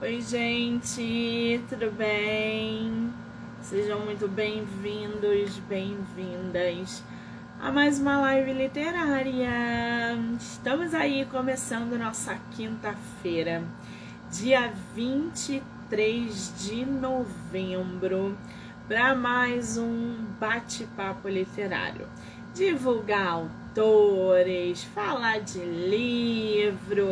[0.00, 3.12] Oi, gente, tudo bem?
[3.60, 7.02] Sejam muito bem-vindos, bem-vindas
[7.60, 9.50] a mais uma live literária.
[10.38, 13.64] Estamos aí começando nossa quinta-feira,
[14.30, 18.38] dia 23 de novembro,
[18.86, 22.06] para mais um bate-papo literário.
[22.54, 27.08] Divulgar autores, falar de livro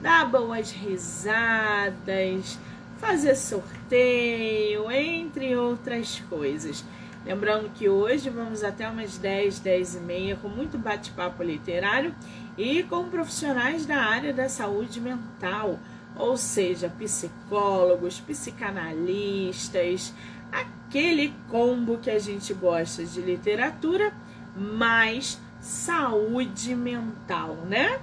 [0.00, 2.58] dar boas risadas,
[2.98, 6.84] fazer sorteio, entre outras coisas.
[7.24, 12.14] Lembrando que hoje vamos até umas 10, 10 e meia com muito bate-papo literário
[12.56, 15.78] e com profissionais da área da saúde mental,
[16.16, 20.14] ou seja, psicólogos, psicanalistas,
[20.50, 24.12] aquele combo que a gente gosta de literatura,
[24.56, 28.00] mais saúde mental, né?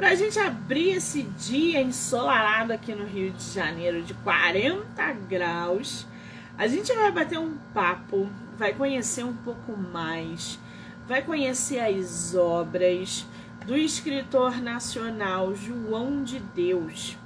[0.00, 6.06] Para a gente abrir esse dia ensolarado aqui no Rio de Janeiro de 40 graus.
[6.56, 10.58] A gente vai bater um papo, vai conhecer um pouco mais,
[11.06, 13.26] vai conhecer as obras
[13.66, 17.18] do escritor nacional João de Deus.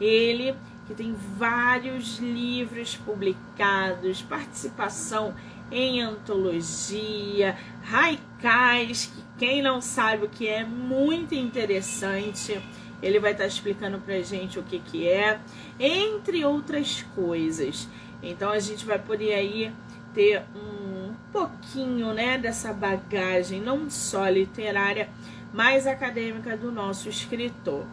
[0.00, 0.54] Ele
[0.86, 5.34] que tem vários livros publicados, participação
[5.72, 7.56] em antologia,
[7.92, 12.60] haikais, que quem não sabe o que é, muito interessante.
[13.02, 15.40] Ele vai estar explicando pra gente o que que é,
[15.78, 17.88] entre outras coisas.
[18.22, 19.72] Então a gente vai poder aí
[20.14, 25.08] ter um pouquinho, né, dessa bagagem, não só literária,
[25.52, 27.84] mas acadêmica do nosso escritor.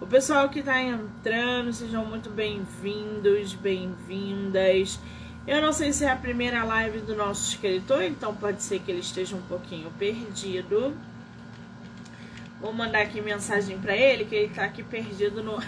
[0.00, 5.00] O pessoal que está entrando, sejam muito bem-vindos, bem-vindas.
[5.46, 8.90] Eu não sei se é a primeira live do nosso escritor, então pode ser que
[8.90, 10.96] ele esteja um pouquinho perdido.
[12.60, 15.62] Vou mandar aqui mensagem para ele que ele está aqui perdido no,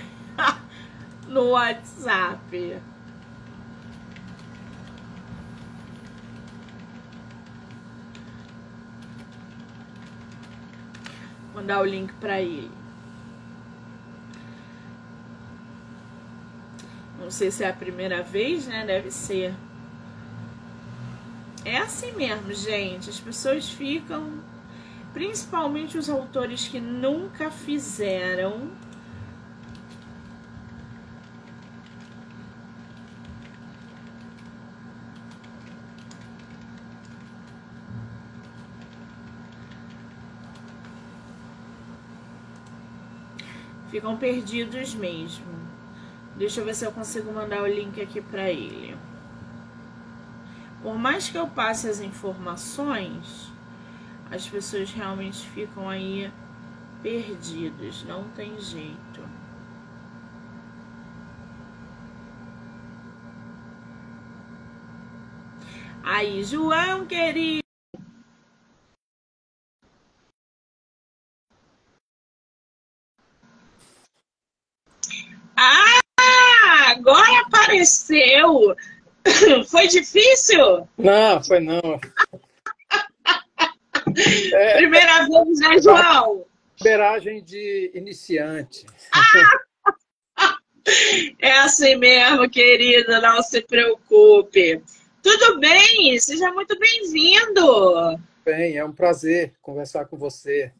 [1.29, 2.81] no WhatsApp.
[11.53, 12.69] Vou mandar o link para ele.
[17.21, 18.84] Não sei se é a primeira vez, né?
[18.84, 19.55] Deve ser.
[21.69, 23.11] É assim mesmo, gente.
[23.11, 24.41] As pessoas ficam,
[25.12, 28.71] principalmente os autores que nunca fizeram.
[43.91, 45.45] Ficam perdidos mesmo.
[46.34, 48.97] Deixa eu ver se eu consigo mandar o link aqui para ele.
[50.83, 53.50] Por mais que eu passe as informações,
[54.31, 56.31] as pessoas realmente ficam aí
[57.03, 59.22] perdidas, não tem jeito.
[66.03, 67.62] Aí, João querido.
[75.56, 76.00] Ah,
[76.91, 78.75] agora apareceu.
[79.78, 80.89] Foi difícil?
[80.99, 81.78] Não, foi não.
[84.53, 86.44] é, Primeira vez, né, João?
[86.78, 88.84] Liberagem de iniciante.
[91.39, 94.83] É assim mesmo, querida, não se preocupe.
[95.22, 96.19] Tudo bem?
[96.19, 98.19] Seja muito bem-vindo.
[98.43, 100.72] Bem, é um prazer conversar com você.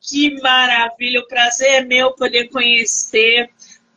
[0.00, 3.50] Que maravilha, o prazer é meu poder conhecer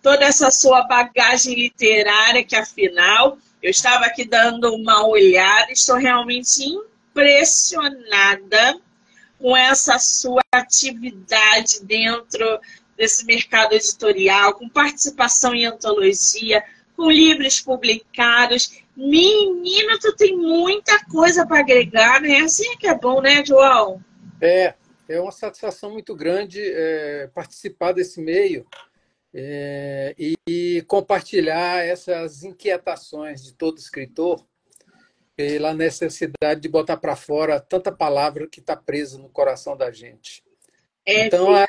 [0.04, 6.64] toda essa sua bagagem literária, que afinal eu estava aqui dando uma olhada, estou realmente
[6.64, 8.80] impressionada
[9.40, 12.60] com essa sua atividade dentro
[12.96, 16.64] desse mercado editorial, com participação em antologia,
[16.96, 18.84] com livros publicados.
[18.96, 22.42] Menina, tu tem muita coisa para agregar, né?
[22.42, 24.00] Assim é que é bom, né, João?
[24.40, 24.76] É,
[25.10, 28.64] é uma satisfação muito grande é, participar desse meio
[29.38, 34.42] é, e, compartilhar essas inquietações de todo escritor
[35.36, 40.42] pela necessidade de botar para fora tanta palavra que está presa no coração da gente.
[41.06, 41.68] É então, a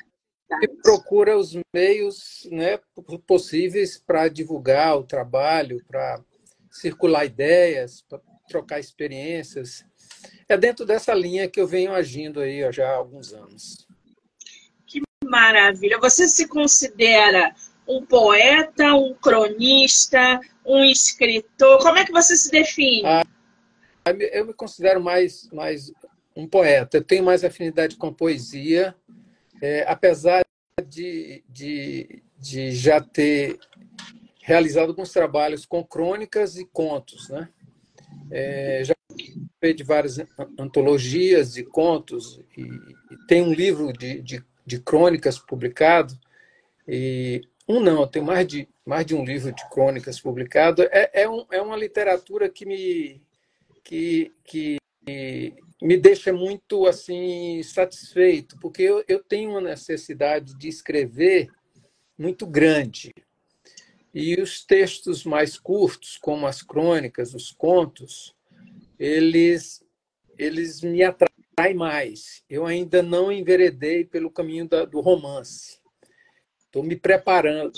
[0.61, 2.79] gente procura os meios né,
[3.27, 6.23] possíveis para divulgar o trabalho, para
[6.71, 9.85] circular ideias, para trocar experiências.
[10.49, 13.86] É dentro dessa linha que eu venho agindo aí já há alguns anos
[15.28, 15.99] maravilha.
[15.99, 17.55] Você se considera
[17.87, 21.78] um poeta, um cronista, um escritor?
[21.78, 23.02] Como é que você se define?
[23.05, 23.25] Ah,
[24.32, 25.93] eu me considero mais, mais
[26.34, 26.99] um poeta.
[26.99, 28.94] Eu tenho mais afinidade com poesia,
[29.62, 30.44] é, apesar
[30.87, 33.58] de, de, de já ter
[34.43, 37.49] realizado alguns trabalhos com crônicas e contos, né?
[38.31, 38.94] É, já
[39.75, 40.19] de várias
[40.58, 46.19] antologias de contos e, e tem um livro de, de, de, crônicas publicado
[46.89, 50.83] e um não, eu tenho mais de mais de um livro de crônicas publicado.
[50.83, 53.21] É, é, um, é uma literatura que me
[53.83, 54.77] que, que
[55.83, 61.49] me deixa muito assim satisfeito, porque eu, eu tenho uma necessidade de escrever
[62.19, 63.13] muito grande.
[64.15, 68.35] E os textos mais curtos, como as crônicas, os contos,
[68.99, 69.85] eles,
[70.39, 71.03] eles me
[71.75, 72.43] mais.
[72.50, 75.81] Eu ainda não enveredei pelo caminho da, do romance.
[76.58, 77.73] Estou me preparando.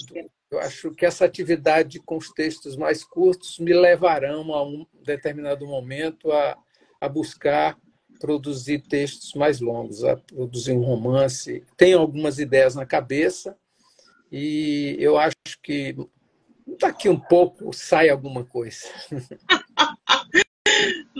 [0.51, 5.65] Eu acho que essa atividade com os textos mais curtos me levarão a um determinado
[5.65, 6.59] momento a,
[7.01, 7.79] a buscar
[8.19, 11.65] produzir textos mais longos, a produzir um romance.
[11.77, 13.57] Tenho algumas ideias na cabeça
[14.33, 15.95] e eu acho que
[16.81, 18.89] daqui um pouco sai alguma coisa.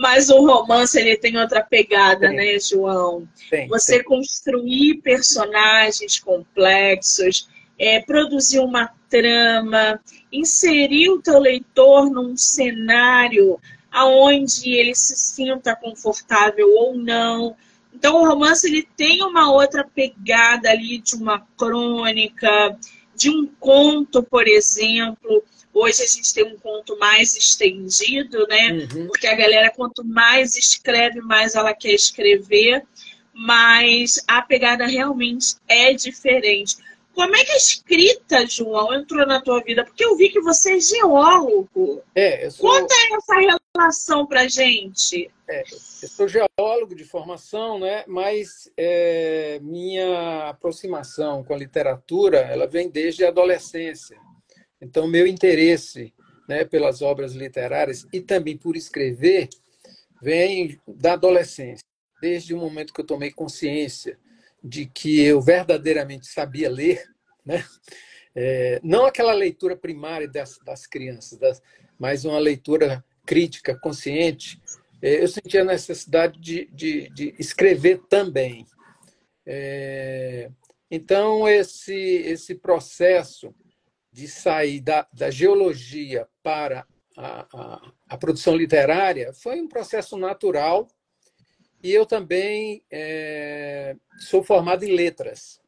[0.09, 2.35] Mas o romance ele tem outra pegada, tem.
[2.35, 3.27] né, João?
[3.47, 7.47] Tem, Você construir personagens complexos,
[7.77, 9.99] é, produzir uma trama,
[10.31, 13.59] inserir o teu leitor num cenário
[13.91, 17.55] aonde ele se sinta confortável ou não.
[17.93, 22.77] Então o romance ele tem uma outra pegada ali de uma crônica,
[23.19, 25.43] de um conto, por exemplo.
[25.73, 28.71] Hoje a gente tem um conto mais estendido, né?
[28.71, 29.07] Uhum.
[29.07, 32.83] Porque a galera, quanto mais escreve, mais ela quer escrever.
[33.33, 36.77] Mas a pegada realmente é diferente.
[37.13, 39.83] Como é que a escrita, João, entrou na tua vida?
[39.83, 42.01] Porque eu vi que você é geólogo.
[42.15, 42.69] É, eu sou...
[42.69, 45.29] Conta essa relação pra gente.
[45.47, 48.03] É, eu sou geólogo de formação, né?
[48.07, 54.17] mas é, minha aproximação com a literatura ela vem desde a adolescência.
[54.81, 56.13] Então, meu interesse
[56.47, 59.49] né, pelas obras literárias e também por escrever
[60.21, 61.85] vem da adolescência,
[62.21, 64.17] desde o momento que eu tomei consciência
[64.63, 67.03] de que eu verdadeiramente sabia ler,
[67.45, 67.63] né?
[68.35, 71.61] É, não aquela leitura primária das, das crianças, das,
[71.97, 74.61] mas uma leitura crítica, consciente,
[75.01, 78.65] é, eu sentia a necessidade de, de, de escrever também.
[79.45, 80.49] É,
[80.91, 83.53] então, esse, esse processo
[84.11, 86.85] de sair da, da geologia para
[87.17, 90.87] a, a, a produção literária foi um processo natural
[91.81, 95.59] e eu também é, sou formado em letras.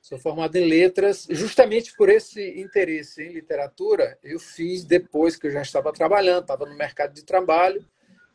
[0.00, 4.16] Sou formado em letras, justamente por esse interesse em literatura.
[4.22, 7.84] Eu fiz depois que eu já estava trabalhando, estava no mercado de trabalho.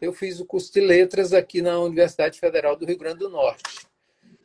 [0.01, 3.87] Eu fiz o curso de letras aqui na Universidade Federal do Rio Grande do Norte.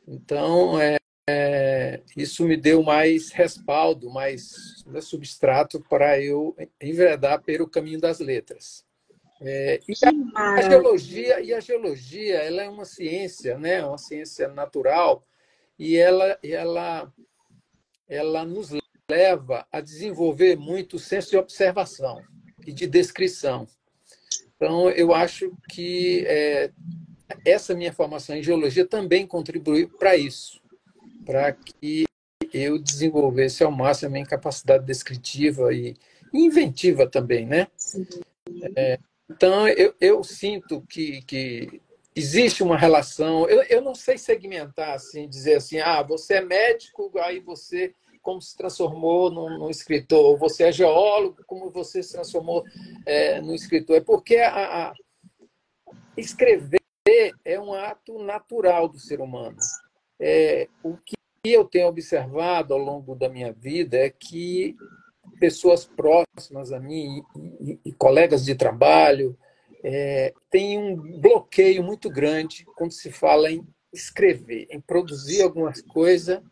[0.07, 0.99] Então, é,
[1.29, 8.86] é, isso me deu mais respaldo, mais substrato para eu enveredar pelo caminho das letras.
[9.41, 9.93] É, e
[10.35, 13.85] a, a, geologia e a geologia ela é uma ciência, né?
[13.85, 15.27] Uma ciência natural
[15.79, 17.13] e ela ela
[18.09, 18.71] ela nos
[19.11, 22.23] leva a desenvolver muito o senso de observação
[22.67, 23.67] e de descrição.
[24.57, 26.71] Então eu acho que é,
[27.45, 30.63] essa minha formação em geologia também contribuiu para isso,
[31.27, 32.07] para que
[32.55, 35.95] eu desenvolvesse ao máximo a minha capacidade descritiva e
[36.33, 37.67] inventiva também, né?
[38.75, 38.99] É,
[39.31, 41.83] então, eu, eu sinto que, que
[42.15, 43.49] existe uma relação.
[43.49, 48.43] Eu, eu não sei segmentar, assim, dizer assim, ah, você é médico, aí você como
[48.43, 52.65] se transformou num, num escritor, você é geólogo, como você se transformou
[53.07, 53.99] é, no escritor.
[53.99, 54.95] É porque a, a,
[56.17, 56.81] escrever
[57.45, 59.57] é um ato natural do ser humano.
[60.19, 61.15] É, o que
[61.45, 64.75] eu tenho observado ao longo da minha vida é que
[65.39, 69.37] pessoas próximas a mim e, e, e colegas de trabalho
[69.83, 76.43] é, têm um bloqueio muito grande quando se fala em escrever, em produzir alguma coisa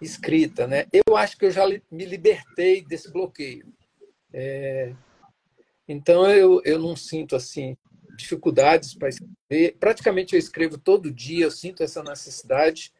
[0.00, 0.66] escrita.
[0.66, 0.86] Né?
[0.92, 3.66] Eu acho que eu já me libertei desse bloqueio.
[4.32, 4.92] É,
[5.88, 7.76] então, eu, eu não sinto assim
[8.16, 9.76] dificuldades para escrever.
[9.78, 12.92] Praticamente eu escrevo todo dia, eu sinto essa necessidade.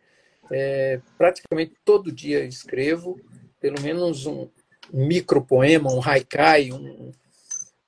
[0.50, 3.20] É, praticamente todo dia eu escrevo,
[3.60, 4.48] pelo menos um,
[4.92, 7.12] um micropoema, um haikai, um,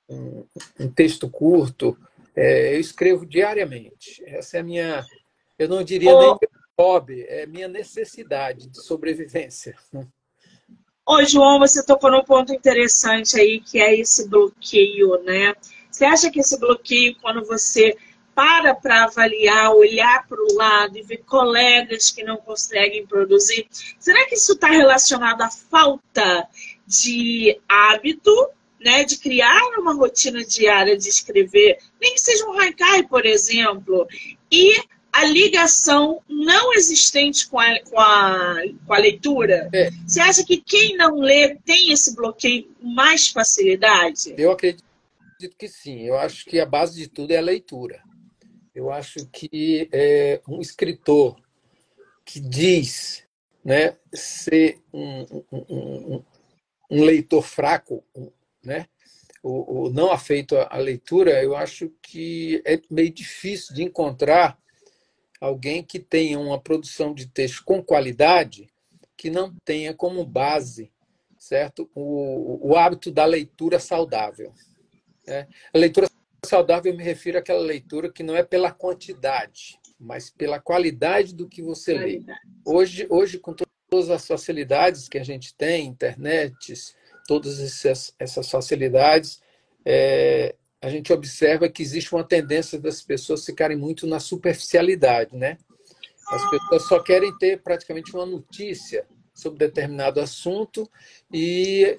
[0.09, 0.45] um,
[0.81, 1.97] um texto curto.
[2.35, 4.23] É, eu escrevo diariamente.
[4.27, 5.07] Essa é a minha,
[5.59, 6.39] eu não diria oh.
[6.41, 9.75] nem hobby, é minha necessidade de sobrevivência.
[11.05, 15.55] Ô, João, você tocou num ponto interessante aí, que é esse bloqueio, né?
[15.91, 17.97] Você acha que esse bloqueio, quando você
[18.35, 23.67] para para avaliar, olhar para o lado e ver colegas que não conseguem produzir,
[23.99, 26.49] será que isso está relacionado à falta
[26.89, 28.33] de hábito,
[28.81, 34.07] né, de criar uma rotina diária de escrever, nem que seja um haikai, por exemplo,
[34.51, 34.75] e
[35.13, 39.69] a ligação não existente com a, com a, com a leitura?
[39.73, 39.91] É.
[40.07, 44.35] Você acha que quem não lê tem esse bloqueio com mais facilidade?
[44.39, 44.85] Eu acredito
[45.59, 46.03] que sim.
[46.03, 48.01] Eu acho que a base de tudo é a leitura.
[48.75, 51.37] Eu acho que é, um escritor
[52.25, 53.25] que diz
[53.65, 56.25] né, ser um, um, um,
[56.91, 58.05] um leitor fraco,
[58.65, 58.87] né,
[59.43, 64.59] ou, ou não afeito à leitura, eu acho que é meio difícil de encontrar
[65.41, 68.69] alguém que tenha uma produção de texto com qualidade
[69.17, 70.91] que não tenha como base
[71.39, 74.53] certo o, o hábito da leitura saudável.
[75.27, 75.47] Né?
[75.73, 76.09] A leitura
[76.45, 81.49] saudável eu me refiro àquela leitura que não é pela quantidade, mas pela qualidade do
[81.49, 82.23] que você lê.
[82.65, 83.55] Hoje, hoje com
[83.89, 86.75] todas as facilidades que a gente tem, internet,
[87.27, 89.41] todas essas, facilidades,
[89.85, 95.59] é, a gente observa que existe uma tendência das pessoas ficarem muito na superficialidade, né?
[96.31, 100.89] As pessoas só querem ter praticamente uma notícia sobre determinado assunto
[101.33, 101.99] e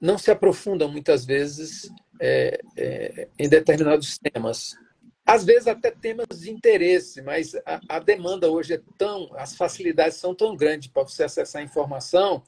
[0.00, 1.88] não se aprofundam muitas vezes
[2.20, 4.74] é, é, em determinados temas.
[5.24, 10.18] Às vezes até temas de interesse, mas a, a demanda hoje é tão, as facilidades
[10.18, 12.42] são tão grandes para você acessar a informação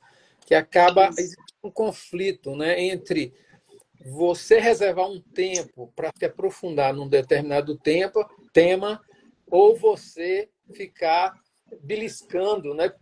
[0.44, 3.32] que acaba existindo um conflito né, entre
[4.04, 9.00] você reservar um tempo para se aprofundar num determinado tempo, tema,
[9.46, 11.32] ou você ficar
[11.82, 12.92] beliscando, né,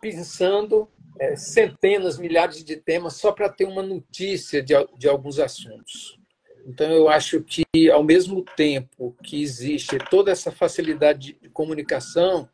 [0.00, 6.17] pensando é, centenas, milhares de temas só para ter uma notícia de, de alguns assuntos.
[6.68, 12.46] Então, eu acho que, ao mesmo tempo que existe toda essa facilidade de comunicação,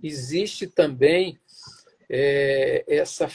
[0.00, 1.36] existe também
[2.08, 3.26] é, essa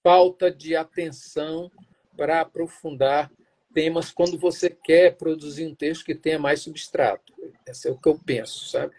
[0.00, 1.72] falta de atenção
[2.16, 3.32] para aprofundar
[3.74, 7.32] temas quando você quer produzir um texto que tenha mais substrato.
[7.66, 8.94] Esse é o que eu penso, sabe?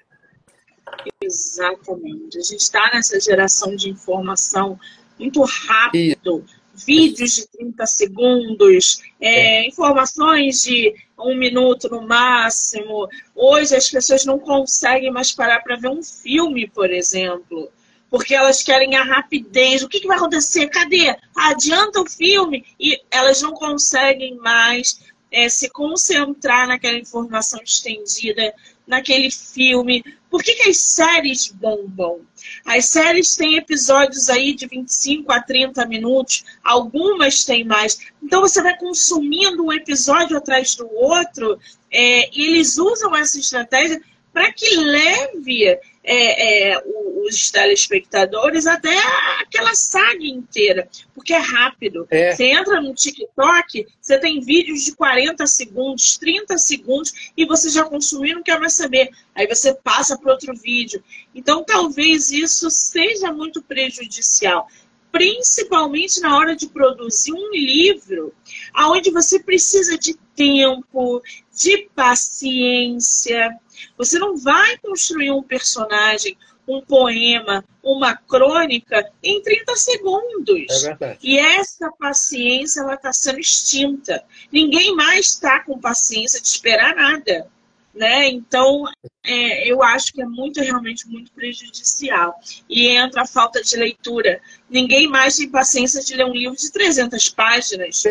[1.23, 2.37] Exatamente.
[2.37, 4.77] A gente está nessa geração de informação
[5.17, 6.45] muito rápido.
[6.85, 9.67] Vídeos de 30 segundos, é, é.
[9.67, 13.07] informações de um minuto no máximo.
[13.35, 17.71] Hoje as pessoas não conseguem mais parar para ver um filme, por exemplo
[18.09, 19.83] porque elas querem a rapidez.
[19.83, 20.67] O que, que vai acontecer?
[20.69, 21.15] Cadê?
[21.35, 24.99] Adianta o filme e elas não conseguem mais
[25.31, 28.53] é, se concentrar naquela informação estendida,
[28.89, 30.03] naquele filme.
[30.29, 32.21] Por que, que as séries bombam?
[32.65, 37.97] As séries têm episódios aí de 25 a 30 minutos, algumas têm mais.
[38.21, 41.57] Então você vai consumindo um episódio atrás do outro,
[41.91, 44.01] é, e eles usam essa estratégia
[44.33, 46.83] para que leve é, é,
[47.25, 48.97] os telespectadores até
[49.39, 52.07] aquela saga inteira, porque é rápido.
[52.09, 52.33] É.
[52.35, 57.83] Você entra no TikTok, você tem vídeos de 40 segundos, 30 segundos, e você já
[57.83, 59.09] consumiu não quer mais saber.
[59.35, 61.03] Aí você passa para outro vídeo.
[61.35, 64.67] Então, talvez isso seja muito prejudicial
[65.11, 68.33] principalmente na hora de produzir um livro,
[68.73, 71.21] aonde você precisa de tempo,
[71.53, 73.57] de paciência.
[73.97, 76.37] Você não vai construir um personagem,
[76.67, 80.85] um poema, uma crônica em 30 segundos.
[81.01, 84.23] É e essa paciência ela está sendo extinta.
[84.51, 87.47] Ninguém mais está com paciência de esperar nada.
[87.93, 88.27] Né?
[88.29, 88.83] Então,
[89.25, 92.35] é, eu acho que é muito, realmente, muito prejudicial.
[92.69, 94.41] E entra a falta de leitura.
[94.69, 98.03] Ninguém mais tem paciência de ler um livro de 300 páginas.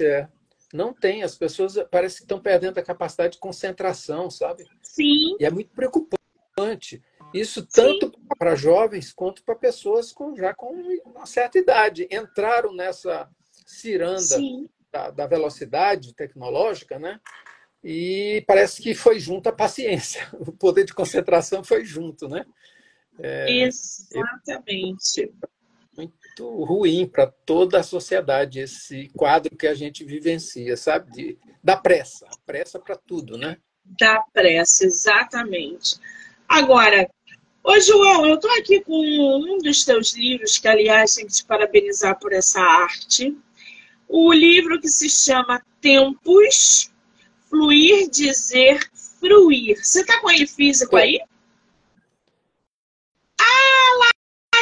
[0.00, 0.28] É.
[0.72, 1.22] Não tem.
[1.22, 4.66] As pessoas parece que estão perdendo a capacidade de concentração, sabe?
[4.82, 5.36] Sim.
[5.38, 7.02] E é muito preocupante.
[7.32, 10.74] Isso tanto para jovens quanto para pessoas com, já com
[11.04, 12.08] uma certa idade.
[12.10, 13.28] Entraram nessa
[13.66, 14.36] ciranda
[14.92, 17.20] da, da, velocidade tecnológica, né?
[17.82, 20.28] E parece que foi junto a paciência.
[20.38, 22.44] O poder de concentração foi junto, né?
[23.18, 25.32] É, Exatamente.
[25.96, 31.10] Muito ruim para toda a sociedade esse quadro que a gente vivencia, sabe?
[31.10, 33.58] De, da pressa, pressa para tudo, né?
[33.84, 35.98] Da pressa, exatamente.
[36.48, 37.08] Agora,
[37.62, 41.44] Ô, João, eu estou aqui com um dos teus livros, que, aliás, tem que te
[41.44, 43.36] parabenizar por essa arte.
[44.08, 46.90] O livro que se chama Tempos,
[47.50, 48.78] Fluir, Dizer,
[49.18, 49.84] Fruir.
[49.84, 51.20] Você está com ele físico aí?
[53.40, 54.06] Ah, lá,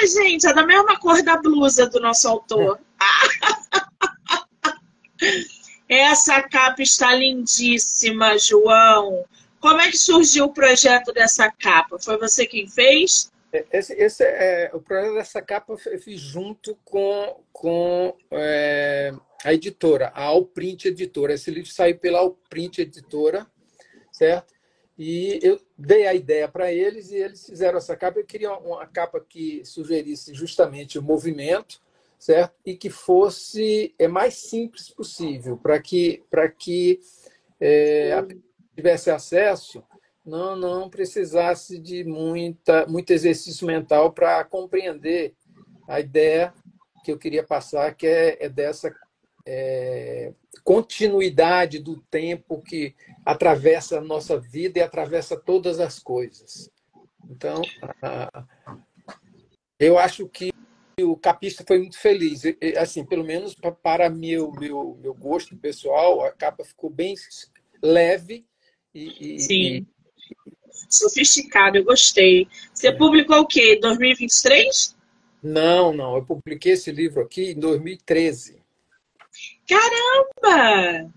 [0.07, 2.81] gente, é da mesma cor da blusa do nosso autor.
[5.89, 9.25] Essa capa está lindíssima, João.
[9.61, 11.99] Como é que surgiu o projeto dessa capa?
[11.99, 13.33] Foi você quem fez?
[13.53, 19.13] É, esse, esse é, o projeto dessa capa eu fiz junto com, com é,
[19.45, 21.35] a editora, a Alprint Editora.
[21.35, 23.47] Esse livro saiu pela Alprint Editora,
[24.11, 24.55] certo?
[24.99, 28.19] E eu dei a ideia para eles e eles fizeram essa capa.
[28.19, 31.81] Eu queria uma capa que sugerisse justamente o movimento,
[32.19, 32.55] certo?
[32.67, 36.99] E que fosse é mais simples possível, para que, para que
[37.61, 38.11] é,
[38.75, 39.83] tivesse acesso
[40.25, 45.35] não não precisasse de muita muito exercício mental para compreender
[45.89, 46.53] a ideia
[47.03, 48.95] que eu queria passar, que é, é dessa
[49.51, 56.71] é, continuidade do tempo que atravessa a nossa vida e atravessa todas as coisas.
[57.31, 57.63] Então,
[59.81, 60.53] eu acho que
[61.01, 62.43] o capista foi muito feliz.
[62.77, 67.15] Assim, pelo menos para meu, meu, meu gosto pessoal, a capa ficou bem
[67.83, 68.45] leve
[68.95, 69.87] e, e, Sim.
[70.91, 72.47] Sofisticado, eu gostei.
[72.75, 72.93] Você é.
[72.93, 73.79] publicou o quê?
[73.81, 74.97] 2023?
[75.43, 76.17] Não, não.
[76.17, 78.59] Eu publiquei esse livro aqui em 2013.
[79.69, 81.13] Caramba!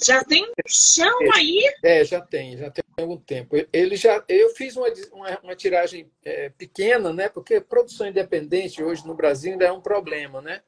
[0.00, 1.60] Já tem chão aí?
[1.82, 3.56] É, já tem, já tem algum tempo.
[3.72, 7.28] Ele já, eu fiz uma, uma, uma tiragem é, pequena, né?
[7.28, 10.62] Porque produção independente hoje no Brasil ainda é um problema, né?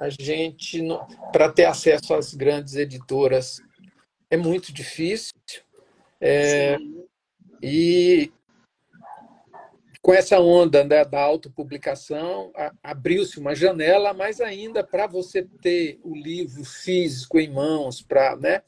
[0.00, 0.82] A gente,
[1.32, 3.60] para ter acesso às grandes editoras,
[4.30, 5.34] é muito difícil.
[6.20, 6.76] É,
[7.62, 8.32] e
[10.02, 16.14] com essa onda né, da autopublicação, abriu-se uma janela, mas ainda para você ter o
[16.14, 18.62] livro físico em mãos, para né,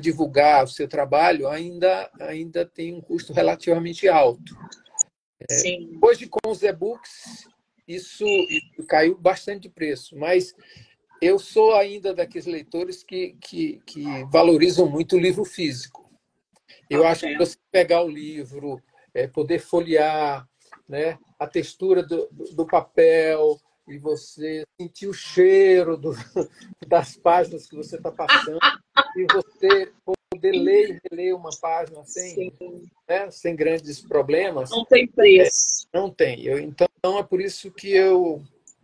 [0.00, 4.56] divulgar o seu trabalho, ainda, ainda tem um custo relativamente alto.
[5.50, 7.46] É, hoje, com os e-books,
[7.86, 10.54] isso, isso caiu bastante de preço, mas
[11.20, 16.04] eu sou ainda daqueles leitores que, que, que valorizam muito o livro físico.
[16.88, 18.80] Eu acho que você pegar o livro,
[19.12, 20.48] é, poder folhear,
[20.88, 26.12] né, a textura do, do, papel e você sentir o cheiro do,
[26.86, 28.58] das páginas que você está passando
[29.16, 29.92] e você
[30.30, 32.52] poder ler e reler uma página sem,
[33.08, 34.70] né, sem grandes problemas.
[34.70, 35.86] Não tem preço.
[35.92, 36.42] É, não tem.
[36.44, 38.42] Eu, então é por isso que eu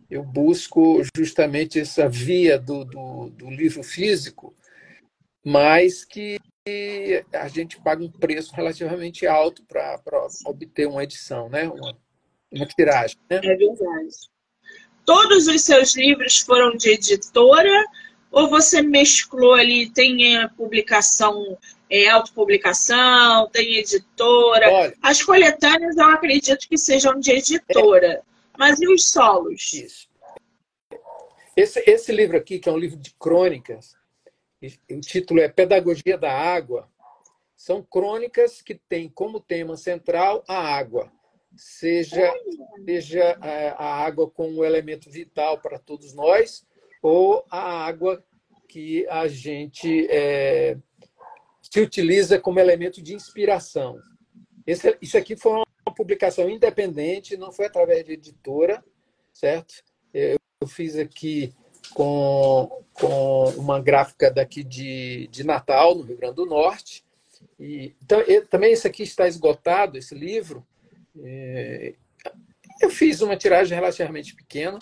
[0.09, 4.53] eu busco justamente essa via do, do, do livro físico,
[5.41, 6.37] mas que
[7.33, 9.99] a gente paga um preço relativamente alto para
[10.45, 11.67] obter uma edição, né?
[11.67, 11.97] uma,
[12.51, 13.17] uma tiragem.
[13.29, 13.37] Né?
[13.37, 14.15] É verdade.
[15.03, 17.85] Todos os seus livros foram de editora
[18.29, 21.57] ou você mesclou ali, tem é, publicação,
[21.89, 24.71] é, autopublicação, tem editora?
[24.71, 28.07] Olha, As coletâneas eu acredito que sejam de editora.
[28.07, 28.21] É,
[28.57, 29.73] mas e os solos?
[29.73, 30.09] Isso.
[31.57, 33.95] Esse, esse livro aqui, que é um livro de crônicas,
[34.89, 36.89] o título é Pedagogia da Água,
[37.55, 41.11] são crônicas que têm como tema central a água,
[41.55, 42.33] seja,
[42.85, 46.65] seja é, a água como elemento vital para todos nós,
[47.01, 48.23] ou a água
[48.67, 50.77] que a gente é,
[51.61, 53.99] se utiliza como elemento de inspiração.
[54.65, 58.83] Esse, isso aqui foi uma publicação independente, não foi através de editora,
[59.33, 59.83] certo?
[60.13, 61.53] Eu fiz aqui
[61.93, 67.03] com, com uma gráfica daqui de, de Natal, no Rio Grande do Norte.
[67.59, 70.65] E, então, também esse aqui está esgotado, esse livro.
[71.21, 71.93] É,
[72.81, 74.79] eu fiz uma tiragem relativamente pequena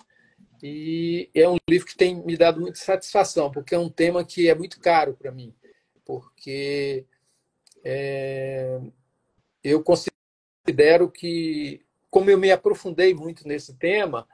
[0.62, 4.50] e é um livro que tem me dado muita satisfação, porque é um tema que
[4.50, 5.54] é muito caro para mim,
[6.06, 7.06] porque
[7.84, 8.80] é,
[9.64, 14.28] eu considero que, como eu me aprofundei muito nesse tema,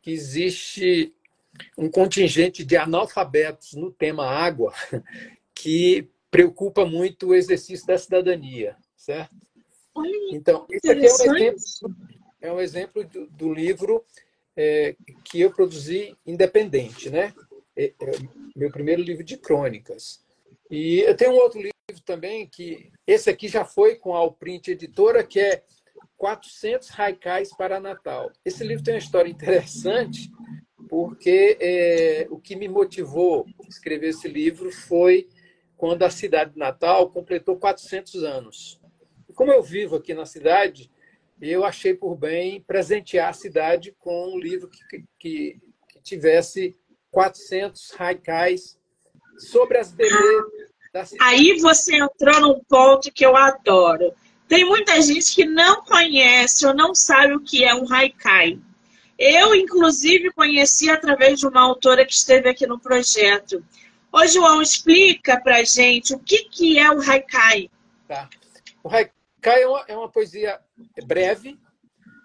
[0.00, 1.14] que existe
[1.76, 4.72] um contingente de analfabetos no tema água
[5.54, 9.34] que preocupa muito o exercício da cidadania, certo?
[10.30, 11.96] Então, esse aqui é um exemplo,
[12.40, 14.02] é um exemplo do, do livro
[14.56, 17.34] é, que eu produzi independente, né?
[17.76, 18.12] É, é
[18.56, 20.22] meu primeiro livro de crônicas.
[20.70, 24.68] E eu tenho um outro livro também que esse aqui já foi com a Alprint
[24.68, 25.62] Editora, que é
[26.16, 28.30] 400 haikais para Natal.
[28.44, 30.30] Esse livro tem uma história interessante,
[30.92, 35.26] porque é, o que me motivou a escrever esse livro foi
[35.74, 38.78] quando a cidade de Natal completou 400 anos.
[39.26, 40.90] E como eu vivo aqui na cidade,
[41.40, 46.76] eu achei por bem presentear a cidade com um livro que, que, que tivesse
[47.10, 48.78] 400 haikais
[49.38, 50.44] sobre as belezas
[50.92, 51.34] da cidade.
[51.34, 54.12] Aí você entrou num ponto que eu adoro
[54.46, 58.60] tem muita gente que não conhece ou não sabe o que é um haikai.
[59.18, 63.64] Eu, inclusive, conheci através de uma autora que esteve aqui no projeto.
[64.12, 67.70] Ô, João, explica pra gente o que, que é o haikai.
[68.08, 68.28] Tá.
[68.82, 70.60] O haikai é uma, é uma poesia
[71.06, 71.58] breve,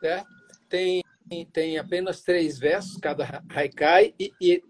[0.01, 0.23] né?
[0.69, 1.03] tem,
[1.51, 4.63] tem apenas três versos, cada haikai, e, e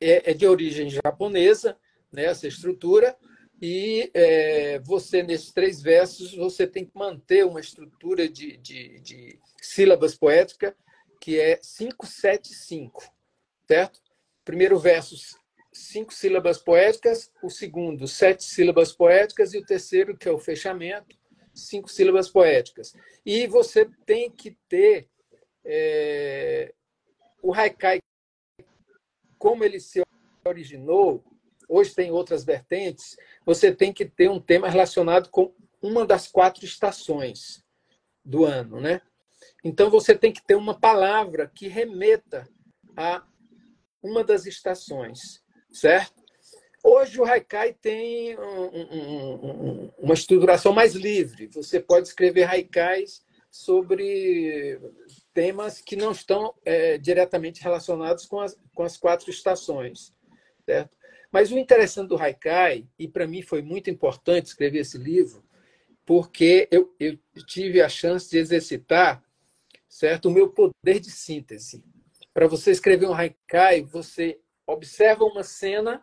[0.00, 1.76] é, é, de origem japonesa,
[2.12, 3.16] né, essa estrutura,
[3.60, 9.38] e é, você, nesses três versos, você tem que manter uma estrutura de, de, de
[9.60, 10.72] sílabas poéticas
[11.20, 13.12] que é 575,
[13.68, 14.00] certo?
[14.44, 15.14] Primeiro verso,
[15.72, 21.14] cinco sílabas poéticas, o segundo, sete sílabas poéticas, e o terceiro, que é o fechamento,
[21.54, 22.94] cinco sílabas poéticas.
[23.24, 25.08] E você tem que ter
[25.64, 26.74] é,
[27.42, 28.00] o haikai,
[29.38, 30.02] como ele se
[30.44, 31.22] originou,
[31.68, 36.64] hoje tem outras vertentes, você tem que ter um tema relacionado com uma das quatro
[36.64, 37.64] estações
[38.24, 39.00] do ano, né?
[39.64, 42.48] Então você tem que ter uma palavra que remeta
[42.96, 43.22] a
[44.02, 46.20] uma das estações, certo?
[46.82, 51.46] Hoje o haikai tem um, um, um, uma estruturação mais livre.
[51.48, 54.80] Você pode escrever haikais sobre
[55.34, 60.14] temas que não estão é, diretamente relacionados com as, com as quatro estações,
[60.64, 60.96] certo?
[61.30, 65.44] Mas o interessante do haikai, e para mim foi muito importante escrever esse livro,
[66.06, 69.22] porque eu, eu tive a chance de exercitar
[69.90, 70.28] certo?
[70.28, 71.84] O meu poder de síntese.
[72.32, 76.02] Para você escrever um haikai, você observa uma cena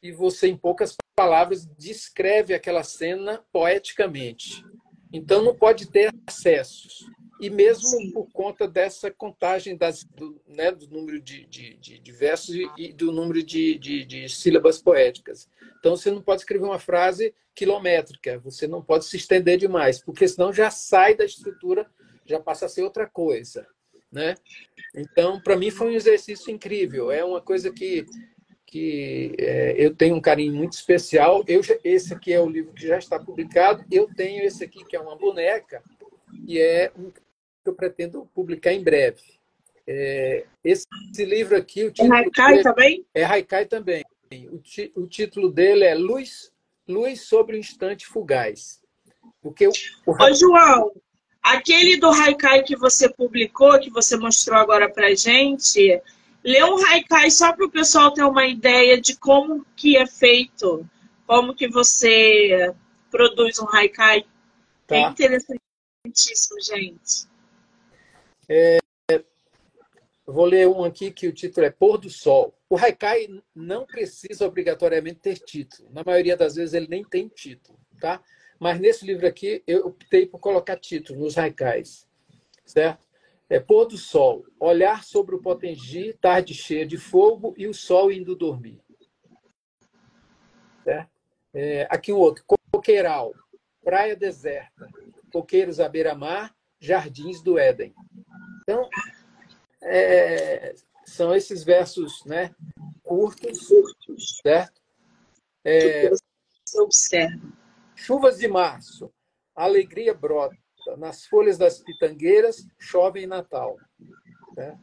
[0.00, 4.64] e você, em poucas palavras, descreve aquela cena poeticamente.
[5.12, 7.04] Então, não pode ter acessos.
[7.40, 8.12] E mesmo Sim.
[8.12, 12.92] por conta dessa contagem das, do, né, do número de, de, de, de versos e,
[12.92, 15.48] do número de sílabas poéticas.
[15.78, 20.28] Então, você não pode escrever uma frase quilométrica, você não pode se estender demais, porque
[20.28, 21.90] senão já sai da estrutura
[22.30, 23.66] já passa a ser outra coisa,
[24.10, 24.34] né?
[24.94, 27.10] Então, para mim foi um exercício incrível.
[27.10, 28.06] É uma coisa que
[28.70, 31.42] que é, eu tenho um carinho muito especial.
[31.48, 33.84] Eu, esse aqui é o livro que já está publicado.
[33.90, 35.82] Eu tenho esse aqui que é uma boneca
[36.46, 37.20] e é um que
[37.66, 39.22] eu pretendo publicar em breve.
[39.86, 43.06] É, esse, esse, livro aqui, o é título é Haikai também?
[43.12, 44.04] É Haikai também.
[44.52, 46.52] O, ti, o, título dele é Luz,
[46.86, 48.80] Luz sobre o Instante Fugaz.
[49.42, 49.72] Porque o,
[50.06, 50.12] o...
[50.12, 50.92] Ô, João,
[51.42, 56.00] Aquele do Haikai que você publicou, que você mostrou agora pra gente,
[56.44, 60.86] lê um Haikai só para o pessoal ter uma ideia de como que é feito,
[61.26, 62.74] como que você
[63.10, 64.24] produz um Haikai.
[64.86, 64.96] Tá.
[64.96, 67.28] É interessantíssimo, gente.
[68.48, 68.78] É,
[70.26, 72.54] vou ler um aqui que o título é Pôr do Sol.
[72.68, 75.88] O Haikai não precisa obrigatoriamente ter título.
[75.92, 78.22] Na maioria das vezes ele nem tem título, tá?
[78.60, 82.06] Mas nesse livro aqui, eu optei por colocar título nos haikais,
[82.66, 83.08] certo?
[83.48, 88.12] É Pôr do Sol, olhar sobre o Potengi, tarde cheia de fogo e o sol
[88.12, 88.78] indo dormir.
[90.84, 91.10] Certo?
[91.54, 93.34] É, aqui um outro, Coqueiral,
[93.82, 94.88] praia deserta,
[95.32, 97.94] coqueiros à beira-mar, jardins do Éden.
[98.62, 98.88] Então,
[99.82, 100.74] é,
[101.06, 102.54] são esses versos né,
[103.02, 103.66] curtos,
[104.42, 104.80] certo?
[105.64, 106.10] É,
[106.76, 107.59] observa.
[108.00, 109.12] Chuvas de março,
[109.54, 110.56] alegria brota.
[110.96, 113.76] Nas folhas das pitangueiras, chove em Natal.
[114.56, 114.78] Né?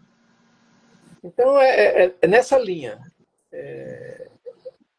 [1.23, 2.99] Então, é, é, é nessa linha.
[3.51, 4.29] É...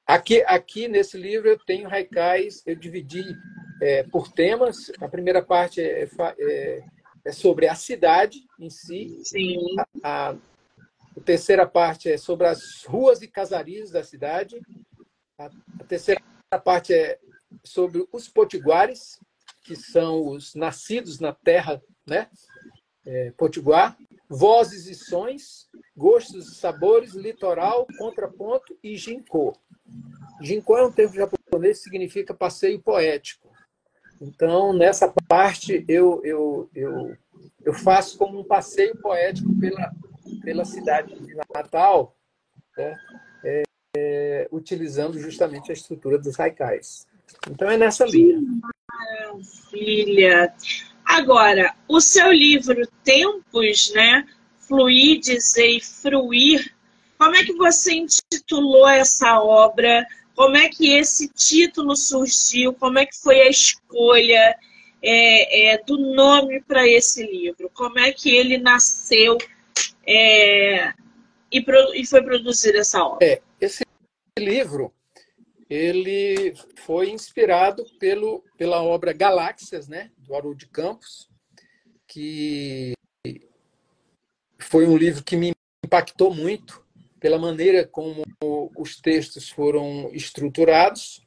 [0.05, 3.23] Aqui, aqui, nesse livro, eu tenho haikais, eu dividi
[3.81, 4.91] é, por temas.
[5.01, 6.85] A primeira parte é, é,
[7.25, 9.21] é sobre a cidade em si.
[9.23, 9.59] Sim.
[10.03, 14.61] A, a, a, terceira parte é sobre as ruas e casarias da cidade.
[15.39, 15.47] A,
[15.79, 16.21] a terceira
[16.65, 17.19] parte é
[17.65, 19.21] sobre os potiguares,
[19.63, 22.29] que são os nascidos na terra né,
[23.07, 23.97] é, potiguar,
[24.29, 29.57] vozes e sons, gostos e sabores, litoral, contraponto e ginkô.
[30.41, 33.49] Ginkô é um termo japonês que significa passeio poético.
[34.21, 37.17] Então, nessa parte, eu, eu, eu,
[37.65, 39.93] eu faço como um passeio poético pela,
[40.43, 42.17] pela cidade de Natal,
[42.77, 42.97] né?
[43.45, 43.63] é,
[43.97, 47.07] é, utilizando justamente a estrutura dos haikais.
[47.51, 48.41] Então é nessa linha.
[49.73, 50.53] Maravilha.
[51.05, 54.27] Agora, o seu livro Tempos, né?
[54.61, 56.75] Fluir, dizer e fruir.
[57.17, 60.07] Como é que você intitulou essa obra?
[60.35, 62.73] Como é que esse título surgiu?
[62.75, 64.57] Como é que foi a escolha
[65.03, 67.71] é, é, do nome para esse livro?
[67.75, 69.39] Como é que ele nasceu
[70.07, 70.93] é,
[71.51, 73.27] e, pro, e, foi produzir essa obra?
[73.27, 73.85] É, esse
[74.39, 74.93] livro
[75.69, 81.29] ele foi inspirado pelo, pela obra Galáxias, né, do Haroldo Campos,
[82.07, 82.95] que
[84.59, 85.53] foi um livro que me
[85.85, 86.85] impactou muito
[87.21, 88.23] pela maneira como
[88.77, 91.27] os textos foram estruturados.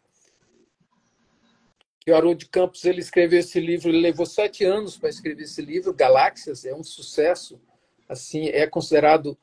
[1.99, 5.61] que o Haroldo Campos ele escreveu esse livro, ele levou sete anos para escrever esse
[5.61, 7.61] livro, Galáxias, é um sucesso,
[8.09, 9.37] assim, é considerado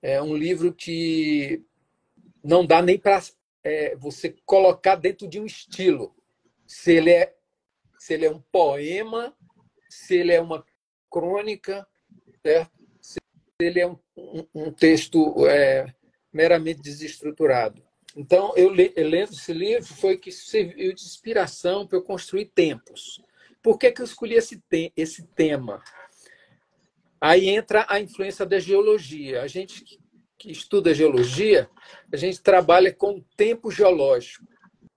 [0.00, 1.64] é, um livro que
[2.44, 3.20] não dá nem para
[3.62, 6.14] é, você colocar dentro de um estilo,
[6.66, 7.34] se ele é
[7.98, 9.36] se ele é um poema,
[9.88, 10.64] se ele é uma
[11.10, 11.86] crônica,
[12.42, 12.72] certo?
[12.98, 13.18] se
[13.60, 15.92] ele é um, um, um texto é,
[16.32, 17.82] meramente desestruturado.
[18.16, 23.22] Então, eu, eu lendo esse livro foi que serviu de inspiração para eu construir tempos.
[23.62, 25.82] Por que, que eu escolhi esse, te esse tema?
[27.20, 29.42] Aí entra a influência da geologia.
[29.42, 30.00] A gente
[30.40, 31.70] que estuda geologia,
[32.12, 34.44] a gente trabalha com o tempo geológico,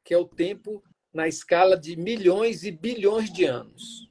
[0.04, 0.82] que é o tempo
[1.14, 4.08] na escala de milhões e bilhões de anos.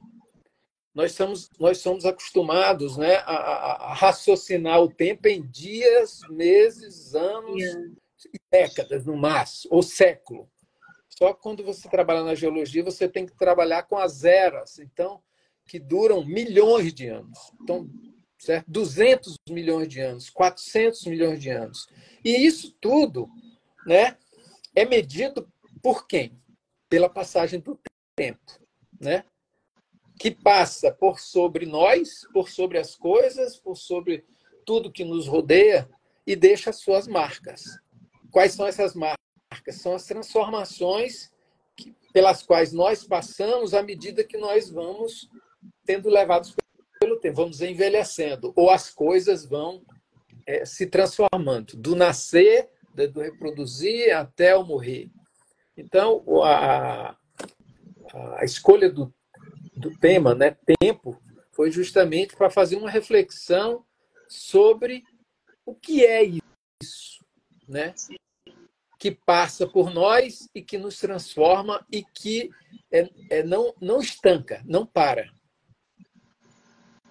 [0.95, 7.61] Nós somos, nós somos acostumados né, a, a raciocinar o tempo em dias, meses, anos,
[7.61, 8.03] yeah
[8.51, 10.49] décadas no máximo, ou século.
[11.09, 15.21] Só que quando você trabalha na geologia, você tem que trabalhar com as eras, então,
[15.65, 17.39] que duram milhões de anos.
[17.61, 17.89] Então,
[18.43, 18.69] certo?
[18.69, 21.87] 200 milhões de anos, 400 milhões de anos.
[22.23, 23.29] E isso tudo
[23.85, 24.17] né,
[24.75, 25.47] é medido
[25.81, 26.37] por quem?
[26.89, 27.79] Pela passagem do
[28.15, 28.59] tempo,
[28.99, 29.23] né?
[30.19, 34.23] que passa por sobre nós, por sobre as coisas, por sobre
[34.65, 35.89] tudo que nos rodeia
[36.25, 37.63] e deixa suas marcas.
[38.31, 39.17] Quais são essas marcas?
[39.71, 41.31] São as transformações
[42.13, 45.29] pelas quais nós passamos à medida que nós vamos
[45.85, 46.55] tendo levados
[47.03, 49.83] pelo tempo, vamos envelhecendo, ou as coisas vão
[50.47, 52.69] é, se transformando, do nascer,
[53.11, 55.11] do reproduzir até o morrer.
[55.75, 57.17] Então, a,
[58.37, 59.13] a escolha do,
[59.75, 63.85] do tema, né, tempo, foi justamente para fazer uma reflexão
[64.29, 65.03] sobre
[65.65, 67.19] o que é isso,
[67.67, 67.93] né?
[68.97, 72.49] que passa por nós e que nos transforma e que
[72.89, 75.29] é, é, não, não estanca, não para.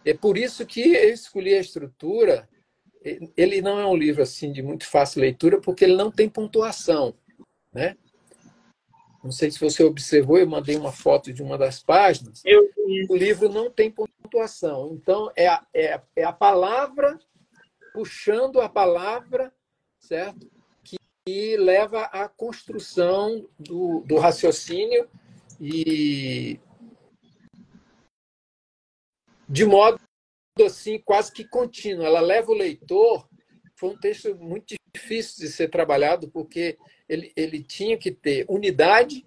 [0.05, 2.49] É por isso que eu escolhi a estrutura.
[3.37, 7.15] Ele não é um livro assim de muito fácil leitura, porque ele não tem pontuação.
[7.73, 7.97] Né?
[9.23, 12.43] Não sei se você observou, eu mandei uma foto de uma das páginas.
[12.45, 12.71] Eu...
[13.09, 14.93] O livro não tem pontuação.
[14.93, 17.19] Então, é a, é, é a palavra
[17.95, 19.53] puxando a palavra,
[19.99, 20.51] certo?
[21.27, 25.09] e leva à construção do, do raciocínio
[25.61, 26.59] e
[29.53, 30.01] de modo
[30.65, 32.07] assim quase que contínuo.
[32.07, 33.29] Ela leva o leitor.
[33.77, 39.27] Foi um texto muito difícil de ser trabalhado porque ele, ele tinha que ter unidade,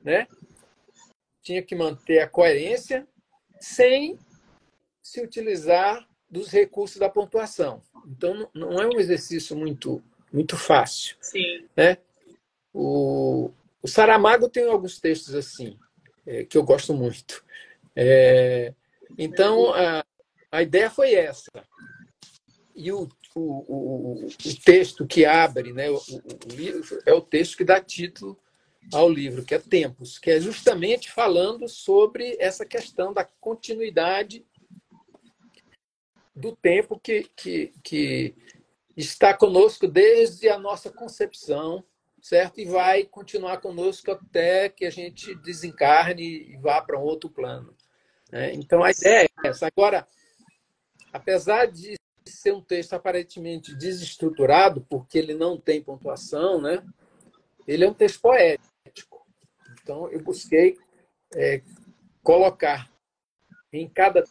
[0.00, 0.28] né?
[1.42, 3.08] Tinha que manter a coerência
[3.58, 4.18] sem
[5.02, 7.82] se utilizar dos recursos da pontuação.
[8.06, 11.16] Então não é um exercício muito muito fácil.
[11.20, 11.66] Sim.
[11.76, 11.98] Né?
[12.72, 13.50] O,
[13.82, 15.78] o Saramago tem alguns textos assim,
[16.26, 17.44] é, que eu gosto muito.
[17.94, 18.72] É,
[19.18, 20.04] então, a,
[20.50, 21.50] a ideia foi essa.
[22.74, 27.56] E o, o, o, o texto que abre né, o, o, livro é o texto
[27.56, 28.38] que dá título
[28.92, 34.44] ao livro, que é Tempos, que é justamente falando sobre essa questão da continuidade
[36.34, 38.34] do tempo que, que, que
[38.96, 41.84] está conosco desde a nossa concepção,
[42.20, 42.60] certo?
[42.60, 47.74] E vai continuar conosco até que a gente desencarne e vá para um outro plano.
[48.32, 48.54] Né?
[48.54, 49.66] Então, a ideia é essa.
[49.66, 50.08] Agora,
[51.12, 51.94] apesar de
[52.26, 56.82] ser um texto aparentemente desestruturado, porque ele não tem pontuação, né?
[57.68, 59.24] ele é um texto poético.
[59.82, 60.78] Então, eu busquei
[61.34, 61.60] é,
[62.22, 62.90] colocar
[63.72, 64.24] em cada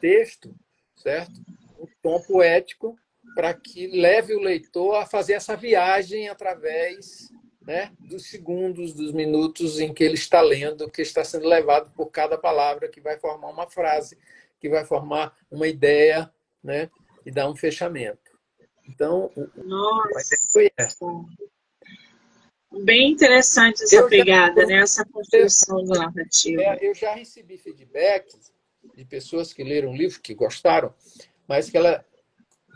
[0.00, 0.54] texto,
[0.96, 1.32] certo?
[1.78, 2.98] Um tom poético
[3.34, 9.78] para que leve o leitor a fazer essa viagem através né, dos segundos, dos minutos
[9.78, 13.48] em que ele está lendo, que está sendo levado por cada palavra que vai formar
[13.48, 14.16] uma frase,
[14.58, 16.90] que vai formar uma ideia né,
[17.24, 18.30] e dar um fechamento.
[18.88, 20.36] Então, Nossa.
[20.52, 21.06] foi essa.
[22.84, 24.74] Bem interessante essa eu pegada, já, né?
[24.78, 26.60] essa construção do narrativo.
[26.60, 28.52] É, eu já recebi feedbacks
[28.94, 30.94] de pessoas que leram o livro, que gostaram,
[31.48, 32.04] mas que ela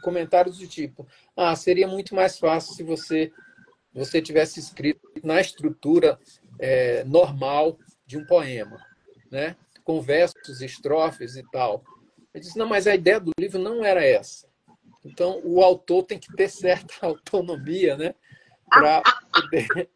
[0.02, 3.32] comentários do tipo: ah, seria muito mais fácil se você
[3.94, 6.18] você tivesse escrito na estrutura
[6.58, 8.84] é, normal de um poema,
[9.30, 9.56] né?
[9.84, 11.84] com versos, estrofes e tal.
[12.32, 14.48] Eu disse: não, mas a ideia do livro não era essa.
[15.04, 18.14] Então, o autor tem que ter certa autonomia, né?
[18.68, 19.02] Para
[19.32, 19.88] poder,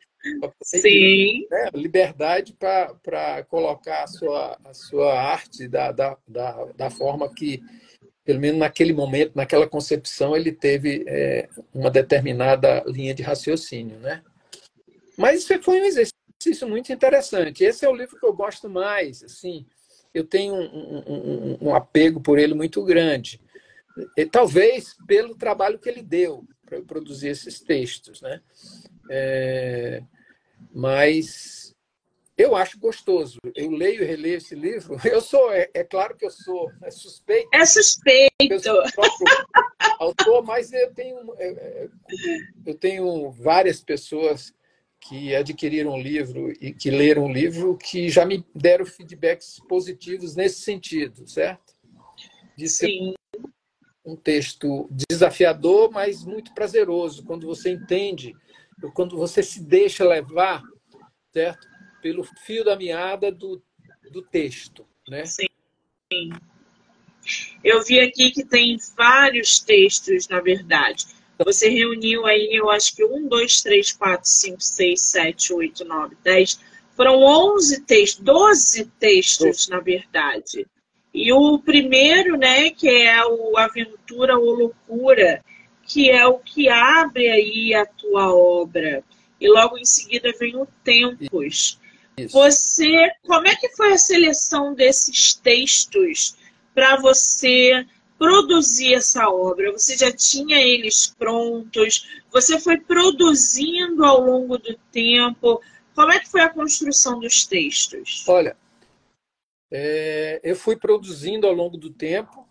[0.62, 1.46] Sim.
[1.50, 1.70] Né?
[1.74, 7.62] liberdade para colocar a sua, a sua arte da, da, da, da forma que
[8.28, 14.22] pelo menos naquele momento, naquela concepção, ele teve é, uma determinada linha de raciocínio, né?
[15.16, 17.64] Mas isso foi um exercício muito interessante.
[17.64, 19.22] Esse é o livro que eu gosto mais.
[19.22, 19.64] Assim,
[20.12, 23.40] eu tenho um, um, um apego por ele muito grande.
[24.14, 28.42] E, talvez pelo trabalho que ele deu para produzir esses textos, né?
[29.10, 30.02] É,
[30.70, 31.74] mas
[32.38, 33.38] eu acho gostoso.
[33.54, 34.96] Eu leio e releio esse livro.
[35.04, 37.48] Eu sou, é, é claro que eu sou é suspeito.
[37.52, 38.30] É suspeito.
[38.40, 38.80] Eu sou
[39.98, 41.88] autor, mas eu tenho, é, é,
[42.64, 44.54] eu tenho várias pessoas
[45.00, 50.36] que adquiriram o livro e que leram o livro que já me deram feedbacks positivos
[50.36, 51.74] nesse sentido, certo?
[52.56, 53.14] De ser Sim.
[54.04, 58.34] um texto desafiador, mas muito prazeroso, quando você entende,
[58.94, 60.62] quando você se deixa levar,
[61.32, 61.66] certo?
[62.02, 63.62] Pelo fio da meada do,
[64.10, 65.24] do texto, né?
[65.24, 65.48] Sim.
[67.62, 71.06] Eu vi aqui que tem vários textos, na verdade.
[71.44, 76.16] Você reuniu aí, eu acho que um, dois, três, quatro, cinco, seis, sete, oito, nove,
[76.22, 76.58] dez.
[76.96, 80.66] Foram onze textos, doze textos, na verdade.
[81.14, 85.44] E o primeiro, né, que é o Aventura ou Loucura,
[85.86, 89.04] que é o que abre aí a tua obra.
[89.40, 91.78] E logo em seguida vem o Tempos.
[92.18, 92.32] Isso.
[92.32, 96.36] Você, como é que foi a seleção desses textos
[96.74, 97.86] para você
[98.18, 99.72] produzir essa obra?
[99.72, 102.22] Você já tinha eles prontos?
[102.30, 105.60] Você foi produzindo ao longo do tempo?
[105.94, 108.24] Como é que foi a construção dos textos?
[108.28, 108.56] Olha,
[109.70, 112.46] é, eu fui produzindo ao longo do tempo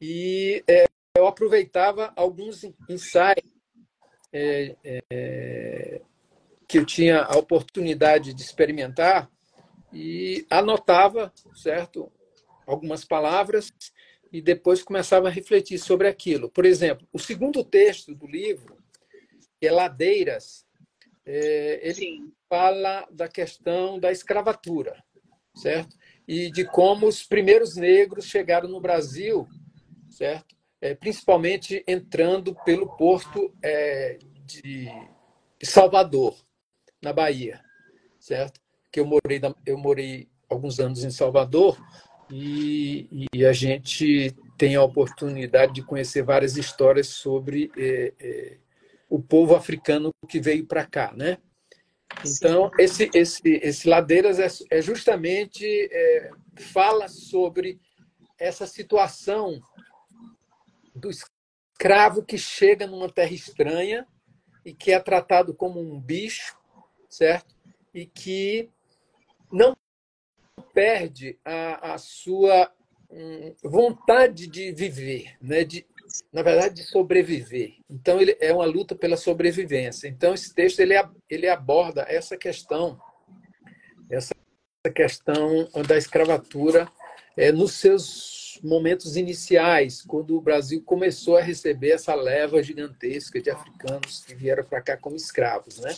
[0.00, 0.86] e é,
[1.16, 3.52] eu aproveitava alguns ensaios
[4.32, 6.02] é, é,
[6.72, 9.30] que eu tinha a oportunidade de experimentar
[9.92, 12.10] e anotava, certo,
[12.66, 13.70] algumas palavras
[14.32, 16.48] e depois começava a refletir sobre aquilo.
[16.48, 18.78] Por exemplo, o segundo texto do livro,
[19.60, 20.66] é Ladeiras,
[21.26, 22.32] é, ele Sim.
[22.48, 25.04] fala da questão da escravatura,
[25.54, 25.94] certo?
[26.26, 29.46] E de como os primeiros negros chegaram no Brasil,
[30.08, 30.56] certo?
[30.80, 34.88] É, principalmente entrando pelo porto é, de
[35.62, 36.34] Salvador,
[37.02, 37.60] na Bahia,
[38.18, 38.60] certo?
[38.90, 41.78] Que eu morei, eu morei alguns anos em Salvador
[42.30, 48.56] e, e, a gente tem a oportunidade de conhecer várias histórias sobre é, é,
[49.08, 51.38] o povo africano que veio para cá, né?
[52.24, 57.80] Então esse esse esse Ladeiras é, é justamente é, fala sobre
[58.38, 59.60] essa situação
[60.94, 64.06] do escravo que chega numa terra estranha
[64.64, 66.56] e que é tratado como um bicho,
[67.12, 67.54] certo?
[67.92, 68.70] E que
[69.52, 69.76] não
[70.72, 72.72] perde a, a sua
[73.10, 75.62] hum, vontade de viver, né?
[75.62, 75.86] de,
[76.32, 77.74] na verdade, de sobreviver.
[77.88, 80.08] Então, ele é uma luta pela sobrevivência.
[80.08, 80.94] Então, esse texto ele,
[81.28, 82.98] ele aborda essa questão,
[84.10, 84.34] essa
[84.94, 86.90] questão da escravatura
[87.36, 93.50] é, nos seus momentos iniciais, quando o Brasil começou a receber essa leva gigantesca de
[93.50, 95.94] africanos que vieram para cá como escravos, né?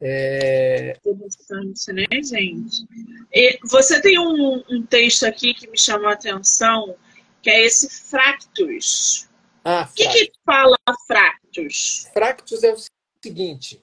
[0.00, 0.98] É...
[1.04, 2.86] Interessante, né, gente?
[3.32, 6.96] E você tem um, um, texto aqui que me chamou a atenção,
[7.42, 9.28] que é esse Fractus.
[9.64, 12.06] Ah, o que, que fala Fractus?
[12.12, 12.76] Fractus é o
[13.22, 13.82] seguinte: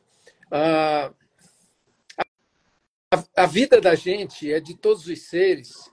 [0.51, 1.11] a,
[3.11, 5.91] a, a, vida da gente é de todos os seres,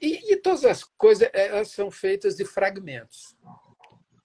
[0.00, 3.36] e, e todas as coisas elas são feitas de fragmentos,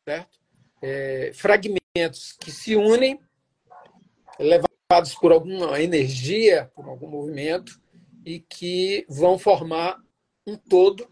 [0.05, 0.39] certo?
[0.81, 3.19] É, fragmentos que se unem,
[4.39, 4.68] levam
[5.21, 7.79] por alguma energia, por algum movimento,
[8.25, 10.01] e que vão formar
[10.47, 11.07] um todo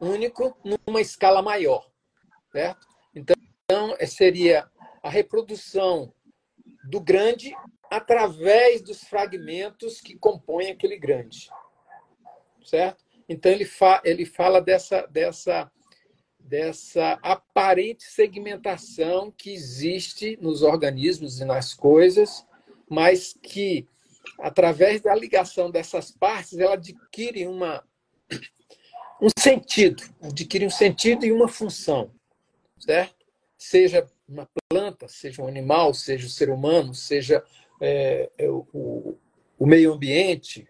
[0.00, 1.88] único numa escala maior.
[2.50, 2.84] Certo?
[3.14, 3.36] Então,
[4.04, 4.68] seria
[5.00, 6.12] a reprodução
[6.82, 7.54] do grande
[7.88, 11.50] através dos fragmentos que compõem aquele grande.
[12.64, 13.04] Certo?
[13.28, 15.70] Então, ele, fa ele fala dessa, dessa,
[16.36, 22.44] dessa aparente segmentação que existe nos organismos e nas coisas
[22.92, 23.88] mas que,
[24.38, 27.82] através da ligação dessas partes, ela adquire uma,
[29.18, 32.12] um sentido, adquire um sentido e uma função,
[32.78, 33.24] certo?
[33.56, 37.42] Seja uma planta, seja um animal, seja o ser humano, seja
[37.80, 39.16] é, é o,
[39.58, 40.68] o meio ambiente,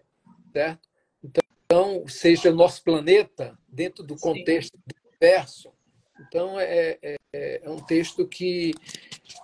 [0.53, 0.87] certo?
[1.21, 4.83] Então, seja o nosso planeta dentro do contexto Sim.
[4.87, 5.73] do universo.
[6.21, 8.73] Então, é, é, é um texto que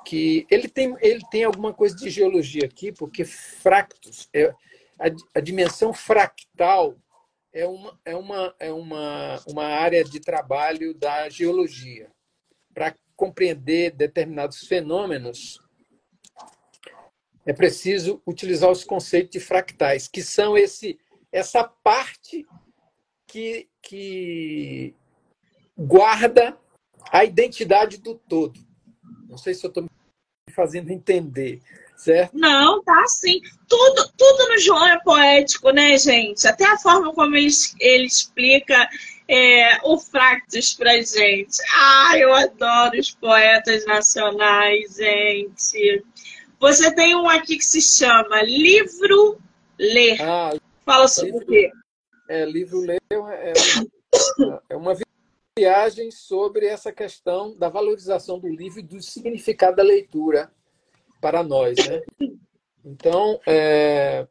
[0.06, 4.48] que ele tem, ele tem alguma coisa de geologia aqui, porque fractos, é,
[5.00, 6.98] a, a dimensão fractal
[7.54, 12.12] é uma, é uma, é uma, uma área de trabalho da geologia.
[12.74, 15.60] Para compreender determinados fenômenos
[17.46, 21.00] é preciso utilizar os conceitos de fractais, que são esse,
[21.32, 22.46] essa parte
[23.26, 24.96] que, que
[25.78, 26.58] guarda
[27.12, 28.60] a identidade do todo.
[29.28, 29.90] Não sei se eu estou me
[30.54, 31.62] fazendo entender,
[31.96, 32.32] certo?
[32.34, 33.42] Não, tá sim.
[33.68, 36.48] Tudo, tudo no João é poético, né, gente?
[36.48, 38.90] Até a forma como ele, ele explica
[39.28, 41.58] é, o Fractus pra gente.
[41.74, 46.04] Ah, eu adoro os poetas nacionais, gente.
[46.60, 49.40] Você tem um aqui que se chama Livro
[49.80, 50.22] Ler.
[50.22, 50.52] Ah,
[50.84, 51.72] Fala sobre livro, o quê?
[52.28, 53.54] É, livro Ler é, é,
[54.72, 54.96] é uma
[55.60, 60.50] viagem sobre essa questão da valorização do livro e do significado da leitura
[61.20, 61.78] para nós.
[61.78, 62.02] Né?
[62.86, 64.26] Então, é...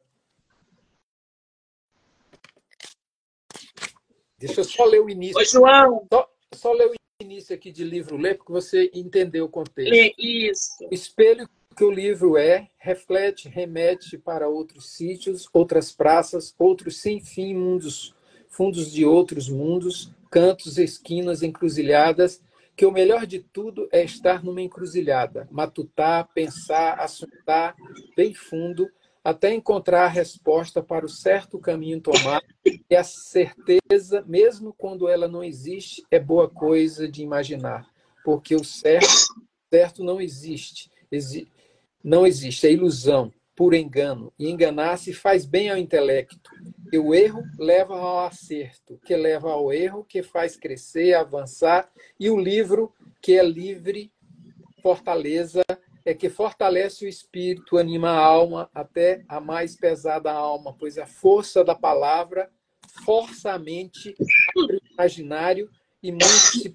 [4.38, 5.38] deixa eu só ler o início.
[5.38, 6.06] Ô, João.
[6.10, 10.14] Só, só ler o início aqui de livro Ler, porque você entendeu o contexto.
[10.18, 10.88] Isso.
[10.90, 17.20] O espelho que o livro é, reflete, remete para outros sítios, outras praças, outros sem
[17.20, 18.14] fim mundos,
[18.48, 22.42] fundos de outros mundos, cantos, esquinas, encruzilhadas,
[22.76, 27.74] que o melhor de tudo é estar numa encruzilhada, matutar, pensar, assuntar
[28.16, 28.88] bem fundo,
[29.24, 35.26] até encontrar a resposta para o certo caminho tomar, e a certeza, mesmo quando ela
[35.26, 37.86] não existe, é boa coisa de imaginar,
[38.24, 39.08] porque o certo,
[39.72, 40.90] certo não existe.
[41.10, 41.50] Exi
[42.02, 44.32] não existe, é ilusão, por engano.
[44.38, 46.50] E enganar-se faz bem ao intelecto.
[46.92, 51.90] E o erro leva ao acerto, que leva ao erro, que faz crescer, avançar.
[52.18, 54.12] E o livro, que é livre,
[54.82, 55.62] fortaleza,
[56.04, 61.06] é que fortalece o espírito, anima a alma, até a mais pesada alma, pois a
[61.06, 62.50] força da palavra
[63.04, 64.16] força a mente
[64.56, 65.70] o imaginário
[66.02, 66.72] e muito se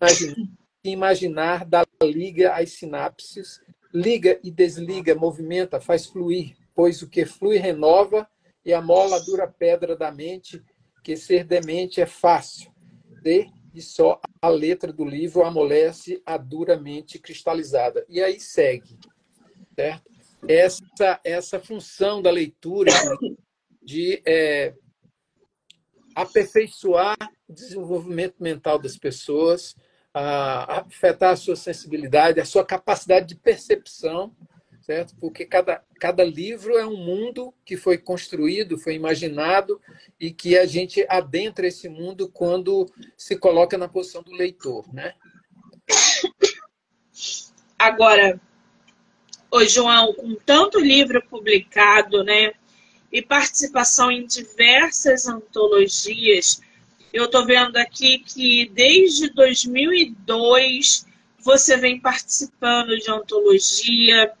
[0.00, 0.48] imaginar,
[0.82, 3.60] imaginar dá liga às sinapses
[3.92, 8.28] liga e desliga, movimenta, faz fluir, pois o que flui renova
[8.64, 10.62] e a mola dura pedra da mente,
[11.02, 12.72] que ser demente é fácil.
[13.22, 18.04] De e só a letra do livro amolece a duramente cristalizada.
[18.08, 18.98] E aí segue,
[19.74, 20.10] certo?
[20.46, 22.90] Essa, essa função da leitura
[23.82, 24.74] de é,
[26.14, 27.16] aperfeiçoar
[27.48, 29.74] o desenvolvimento mental das pessoas,
[30.12, 34.36] a afetar a sua sensibilidade, a sua capacidade de percepção,
[34.82, 35.14] certo?
[35.20, 39.80] Porque cada, cada livro é um mundo que foi construído, foi imaginado
[40.18, 45.14] e que a gente adentra esse mundo quando se coloca na posição do leitor, né?
[47.78, 48.40] Agora,
[49.50, 52.52] ô João, com tanto livro publicado, né,
[53.12, 56.60] e participação em diversas antologias,
[57.12, 61.06] eu estou vendo aqui que desde 2002
[61.38, 64.32] você vem participando de antologia,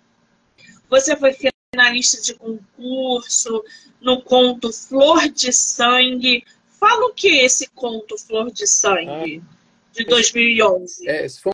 [0.92, 1.34] você foi
[1.72, 3.64] finalista de concurso
[3.98, 6.44] no conto Flor de Sangue.
[6.68, 9.42] Fala o que é esse conto Flor de Sangue
[9.90, 11.08] de 2011?
[11.08, 11.52] É, esse foi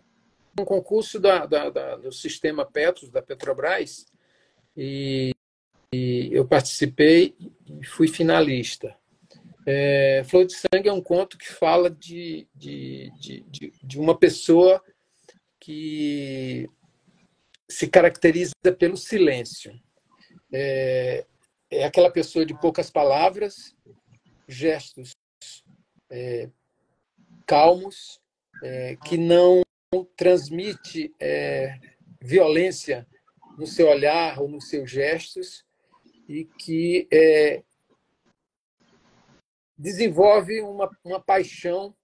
[0.59, 4.07] um concurso da, da, da, do sistema Petros, da Petrobras,
[4.77, 5.33] e,
[5.95, 7.37] e eu participei
[7.81, 8.97] e fui finalista.
[9.65, 14.83] É, Flor de Sangue é um conto que fala de, de, de, de, uma pessoa
[15.61, 16.69] que
[17.71, 19.73] se caracteriza pelo silêncio.
[20.53, 21.27] É,
[21.71, 23.77] é aquela pessoa de poucas palavras,
[24.47, 25.13] gestos
[26.11, 26.49] é,
[27.47, 28.21] calmos,
[28.63, 29.63] é, que não
[30.17, 31.79] transmite é,
[32.21, 33.07] violência
[33.59, 35.65] no seu olhar ou nos seus gestos
[36.29, 37.63] e que é,
[39.77, 41.95] desenvolve uma, uma paixão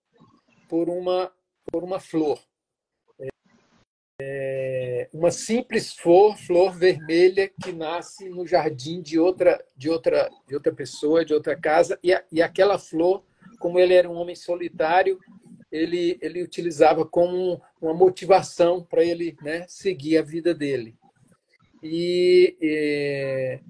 [0.69, 1.33] por uma,
[1.71, 2.41] por uma flor.
[4.21, 10.55] É uma simples flor, flor vermelha que nasce no jardim de outra, de outra, de
[10.55, 13.25] outra pessoa, de outra casa, e, a, e aquela flor,
[13.59, 15.19] como ele era um homem solitário,
[15.71, 20.97] ele, ele utilizava como uma motivação para ele né, seguir a vida dele.
[21.83, 23.61] E, e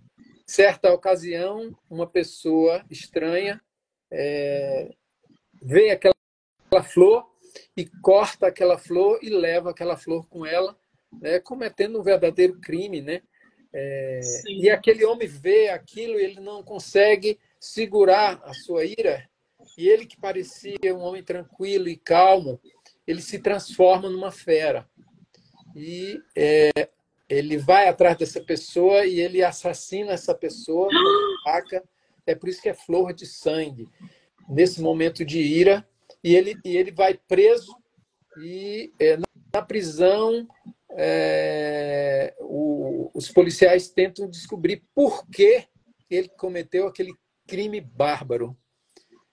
[0.46, 3.60] certa ocasião, uma pessoa estranha
[4.10, 4.94] é,
[5.62, 6.14] vê aquela,
[6.66, 7.33] aquela flor
[7.76, 10.76] e corta aquela flor e leva aquela flor com ela,
[11.20, 13.22] né, cometendo um verdadeiro crime, né?
[13.76, 19.28] É, e aquele homem vê aquilo e ele não consegue segurar a sua ira.
[19.76, 22.60] E ele que parecia um homem tranquilo e calmo,
[23.06, 24.88] ele se transforma numa fera.
[25.74, 26.88] E é,
[27.28, 30.88] ele vai atrás dessa pessoa e ele assassina essa pessoa
[32.26, 33.88] é por isso que é flor de sangue.
[34.48, 35.86] Nesse momento de ira,
[36.24, 37.76] e ele, e ele vai preso
[38.38, 39.18] e é,
[39.52, 40.48] na prisão
[40.90, 45.66] é, o, os policiais tentam descobrir por que
[46.10, 47.14] ele cometeu aquele
[47.46, 48.56] crime bárbaro.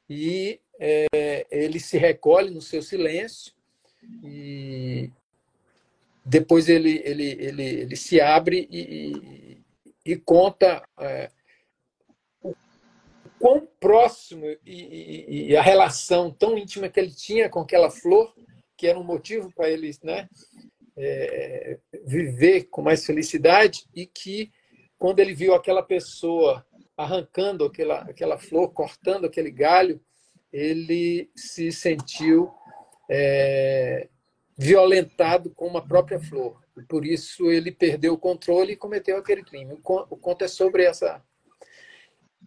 [0.10, 3.54] E é, ele se recolhe no seu silêncio
[4.24, 5.10] e
[6.26, 11.32] depois ele, ele, ele, ele se abre e, e, e conta é,
[13.42, 18.32] quão próximo e, e, e, a relação tão íntima que ele tinha com aquela flor,
[18.78, 20.30] que era um motivo para ele né,
[20.96, 24.52] é, viver com mais felicidade, e que
[25.00, 26.64] quando ele viu aquela pessoa
[26.96, 30.00] arrancando aquela, aquela flor, cortando aquele galho,
[30.54, 32.52] ele se sentiu
[33.10, 34.08] é,
[34.56, 36.62] violentado com uma própria flor.
[36.88, 39.74] Por isso ele perdeu o controle e cometeu aquele crime.
[39.84, 41.24] O conto é sobre essa,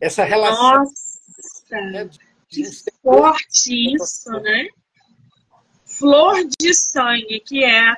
[0.00, 0.78] essa relação.
[0.78, 2.10] Nossa, né,
[2.48, 2.64] que
[3.02, 4.68] forte isso, né?
[5.84, 7.94] Flor de Sangue, que é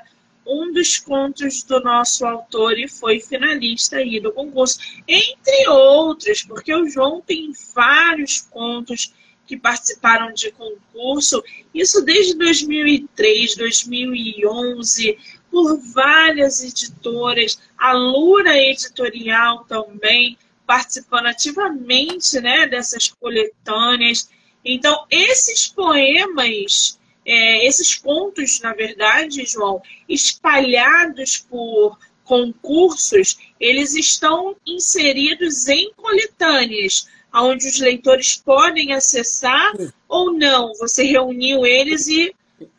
[0.46, 4.78] um dos contos do nosso autor e foi finalista aí do concurso,
[5.08, 9.12] entre outros, porque o João tem vários contos
[9.46, 11.42] que participaram de concurso,
[11.74, 15.18] isso desde 2003, 2011,
[15.50, 20.36] por várias editoras, a Lura Editorial também
[20.66, 24.28] participando ativamente né, dessas coletâneas.
[24.64, 35.68] Então, esses poemas é, esses contos, na verdade, João, espalhados por concursos, eles estão inseridos
[35.68, 39.72] em coletâneas, onde os leitores podem acessar
[40.08, 40.72] ou não?
[40.78, 42.34] Você reuniu eles e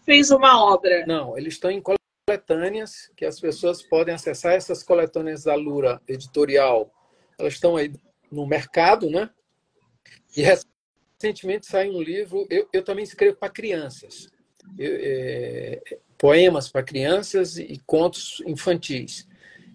[0.06, 1.06] fez uma obra?
[1.06, 4.54] Não, eles estão em coletâneas que as pessoas podem acessar.
[4.54, 6.90] Essas coletâneas da Lura Editorial,
[7.38, 7.92] elas estão aí
[8.32, 9.30] no mercado, né?
[10.36, 14.30] E recentemente saiu um livro, eu, eu também escrevo para crianças
[14.80, 15.82] é,
[16.18, 19.28] poemas para crianças e contos infantis.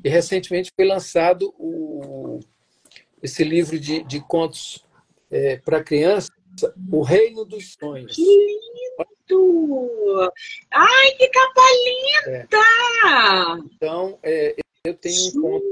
[0.05, 2.41] E recentemente foi lançado o,
[3.23, 4.85] esse livro de, de contos
[5.31, 6.31] é, para crianças,
[6.91, 8.15] O Reino dos Sonhos.
[8.15, 10.33] Que lindo!
[10.71, 12.31] Ai, que capa linda!
[12.31, 12.47] É.
[13.75, 15.72] Então, é, eu tenho um conto.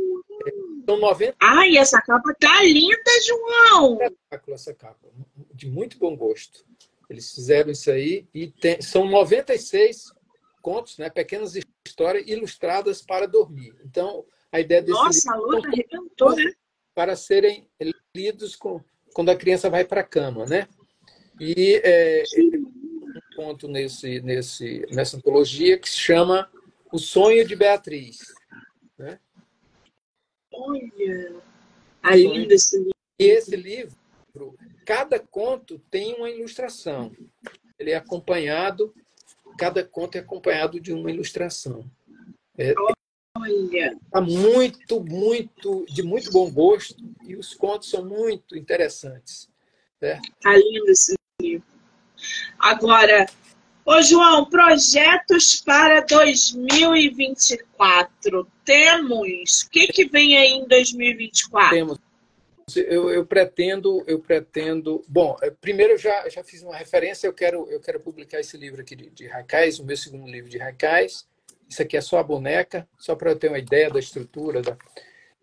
[0.90, 1.36] São 90.
[1.40, 3.98] Ai, essa capa tá linda, João!
[4.48, 5.08] Essa capa,
[5.54, 6.64] de muito bom gosto.
[7.08, 10.12] Eles fizeram isso aí e tem, são 96
[10.60, 11.54] contos, né, pequenas
[11.86, 13.72] histórias ilustradas para dormir.
[13.84, 16.52] Então, a ideia desse Nossa, livro, a Luna arrebentou, né?
[16.92, 17.68] Para serem
[18.12, 18.82] lidos com,
[19.14, 20.66] quando a criança vai para a cama, né?
[21.38, 26.50] E é, um conto nesse, nesse, nessa antologia que se chama
[26.92, 28.18] O Sonho de Beatriz.
[28.98, 29.18] Né?
[30.60, 31.36] Olha,
[32.02, 32.94] a linda esse livro.
[33.18, 33.98] E esse livro
[34.84, 37.10] cada conto tem uma ilustração.
[37.78, 38.92] Ele é acompanhado,
[39.56, 41.88] cada conto é acompanhado de uma ilustração.
[42.58, 42.74] É,
[43.36, 43.96] Olha.
[44.10, 49.48] Tá muito, muito, de muito bom gosto e os contos são muito interessantes.
[49.98, 50.28] Certo?
[50.40, 51.64] Tá lindo esse livro.
[52.58, 53.26] Agora,
[53.86, 58.48] ô João, projetos para 2024.
[58.70, 59.62] Temos.
[59.62, 61.76] O que, que vem aí em 2024?
[61.76, 61.98] Temos
[62.78, 65.02] eu, eu, pretendo, eu pretendo.
[65.08, 67.26] Bom, é, primeiro eu já, já fiz uma referência.
[67.26, 69.28] Eu quero, eu quero publicar esse livro aqui de, de
[69.80, 71.26] o meu segundo livro de Haikais.
[71.68, 74.62] Isso aqui é só a boneca, só para eu ter uma ideia da estrutura.
[74.62, 74.76] Da...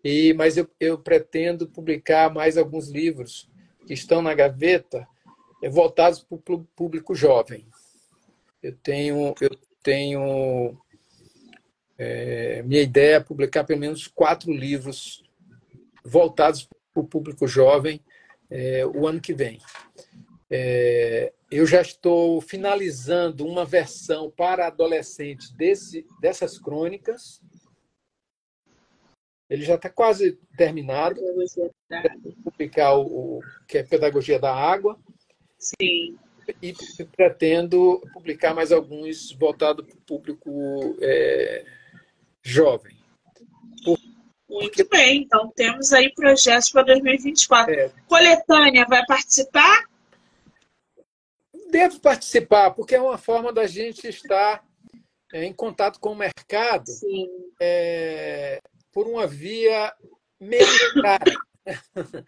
[0.02, 3.48] E, mas eu, eu pretendo publicar mais alguns livros
[3.86, 5.06] que estão na gaveta,
[5.62, 7.66] é, voltados para o público jovem.
[8.62, 9.50] Eu tenho, eu
[9.82, 10.78] tenho
[11.98, 15.24] é, minha ideia é publicar pelo menos quatro livros
[16.04, 18.00] voltados o público jovem
[18.50, 19.58] é, o ano que vem.
[20.50, 27.40] É, eu já estou finalizando uma versão para adolescentes desse, dessas crônicas.
[29.48, 31.20] Ele já está quase terminado.
[32.44, 34.98] Publicar o, o, que é Pedagogia da Água.
[35.58, 36.16] Sim.
[36.62, 36.74] E
[37.14, 41.64] pretendo publicar mais alguns voltados para o público é,
[42.48, 42.96] jovem.
[44.48, 47.74] Muito bem, então temos aí projetos para 2024.
[47.74, 47.92] É.
[48.08, 49.84] Coletânea vai participar?
[51.70, 54.64] Devo participar, porque é uma forma da gente estar
[55.34, 56.90] é, em contato com o mercado
[57.60, 58.58] é,
[58.90, 59.92] por uma via
[60.40, 60.66] meio
[61.02, 61.32] cara,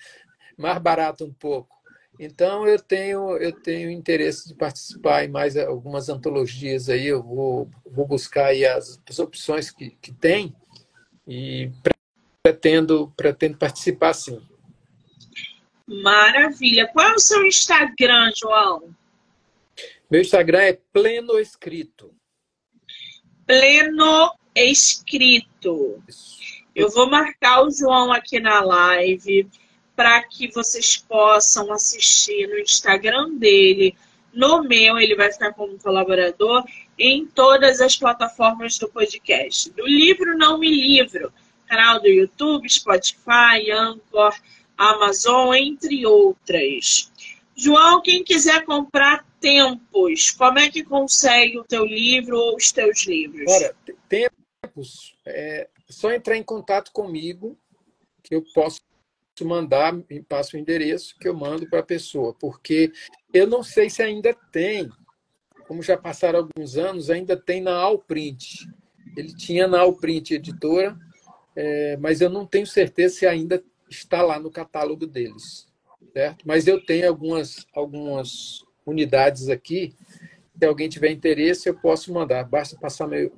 [0.59, 1.80] mais barata um pouco.
[2.23, 7.07] Então eu tenho eu tenho interesse de participar em mais algumas antologias aí.
[7.07, 10.55] Eu vou, vou buscar aí as, as opções que, que tem
[11.27, 11.71] e
[12.43, 14.39] pretendo, pretendo participar sim.
[15.87, 16.87] Maravilha.
[16.93, 18.95] Qual é o seu Instagram, João?
[20.11, 22.15] Meu Instagram é Pleno Escrito.
[23.47, 26.05] Pleno Escrito.
[26.75, 29.49] Eu vou marcar o João aqui na live
[30.01, 33.95] para que vocês possam assistir no Instagram dele,
[34.33, 36.65] no meu, ele vai ficar como colaborador
[36.99, 39.69] em todas as plataformas do podcast.
[39.73, 41.31] Do livro Não Me Livro,
[41.67, 44.35] canal do YouTube, Spotify, Anchor,
[44.75, 47.13] Amazon, entre outras.
[47.55, 53.05] João, quem quiser comprar tempos, como é que consegue o teu livro ou os teus
[53.05, 53.53] livros?
[53.53, 53.77] Ora,
[54.09, 57.55] tempos, é só entrar em contato comigo
[58.23, 58.81] que eu posso
[59.45, 62.93] mandar, me passa o endereço que eu mando para a pessoa, porque
[63.33, 64.89] eu não sei se ainda tem,
[65.67, 68.67] como já passaram alguns anos, ainda tem na Alprint.
[69.17, 70.97] Ele tinha na Alprint editora,
[71.55, 75.69] é, mas eu não tenho certeza se ainda está lá no catálogo deles,
[76.13, 76.47] certo?
[76.47, 79.95] Mas eu tenho algumas, algumas unidades aqui.
[80.59, 82.45] Se alguém tiver interesse, eu posso mandar.
[82.45, 83.33] Basta passar, meu,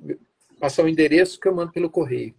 [0.59, 2.35] passar o endereço que eu mando pelo correio.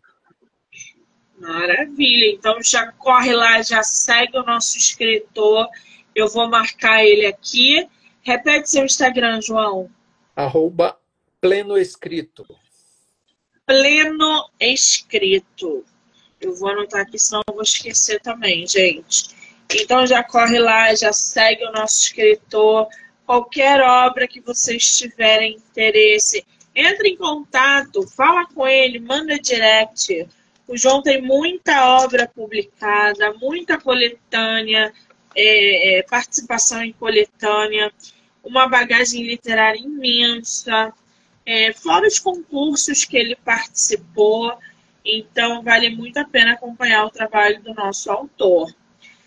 [1.38, 2.32] Maravilha.
[2.32, 5.68] Então já corre lá, já segue o nosso escritor.
[6.14, 7.86] Eu vou marcar ele aqui.
[8.22, 9.90] Repete seu Instagram, João.
[10.34, 10.98] Arroba
[11.40, 12.46] Pleno Escrito.
[13.66, 15.84] Pleno Escrito.
[16.40, 19.34] Eu vou anotar aqui, senão eu vou esquecer também, gente.
[19.70, 22.88] Então já corre lá, já segue o nosso escritor.
[23.26, 30.28] Qualquer obra que vocês tiverem interesse, entre em contato, fala com ele, manda direct.
[30.66, 34.92] O João tem muita obra publicada, muita coletânea,
[35.36, 37.92] é, é, participação em coletânea,
[38.42, 40.92] uma bagagem literária imensa,
[41.44, 44.56] é, fora os concursos que ele participou.
[45.04, 48.74] Então, vale muito a pena acompanhar o trabalho do nosso autor.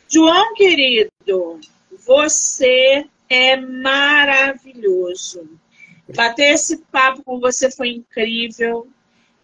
[0.09, 1.59] João, querido,
[2.05, 5.47] você é maravilhoso.
[6.15, 8.87] Bater esse papo com você foi incrível.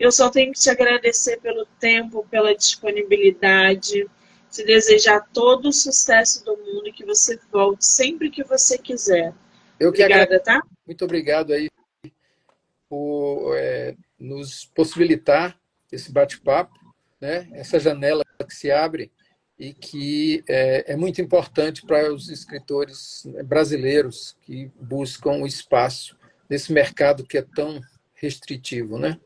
[0.03, 4.05] Eu só tenho que te agradecer pelo tempo, pela disponibilidade,
[4.51, 9.33] te desejar todo o sucesso do mundo e que você volte sempre que você quiser.
[9.79, 10.61] Eu Obrigada, que tá?
[10.85, 11.69] Muito obrigado aí
[12.89, 15.57] por é, nos possibilitar
[15.89, 16.77] esse bate-papo,
[17.21, 17.47] né?
[17.53, 19.09] essa janela que se abre
[19.57, 26.17] e que é, é muito importante para os escritores brasileiros que buscam o espaço
[26.49, 27.79] nesse mercado que é tão
[28.15, 29.17] restritivo, né?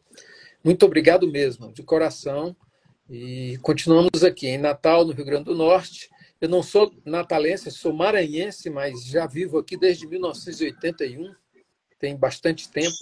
[0.64, 2.55] Muito obrigado mesmo, de coração.
[3.10, 6.10] E continuamos aqui em Natal, no Rio Grande do Norte.
[6.39, 11.34] Eu não sou natalense, sou maranhense, mas já vivo aqui desde 1981,
[11.99, 12.95] tem bastante tempo.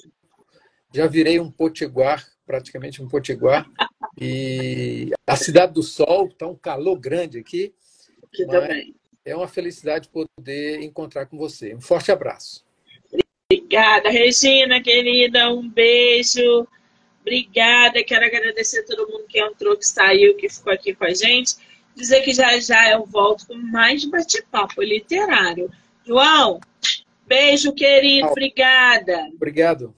[0.93, 3.69] Já virei um potiguar, praticamente um potiguar.
[4.19, 7.73] E a Cidade do Sol, está um calor grande aqui.
[8.23, 8.95] Aqui também.
[9.25, 11.75] É uma felicidade poder encontrar com você.
[11.75, 12.63] Um forte abraço.
[13.51, 15.51] Obrigada, Regina, querida.
[15.51, 16.67] Um beijo.
[17.25, 21.13] Obrigada, quero agradecer a todo mundo que entrou, que saiu, que ficou aqui com a
[21.13, 21.55] gente.
[21.95, 25.71] Dizer que já já eu volto com mais bate-papo literário.
[26.05, 26.59] João,
[27.25, 28.27] beijo, querido.
[28.27, 29.27] Obrigada.
[29.33, 29.91] Obrigado.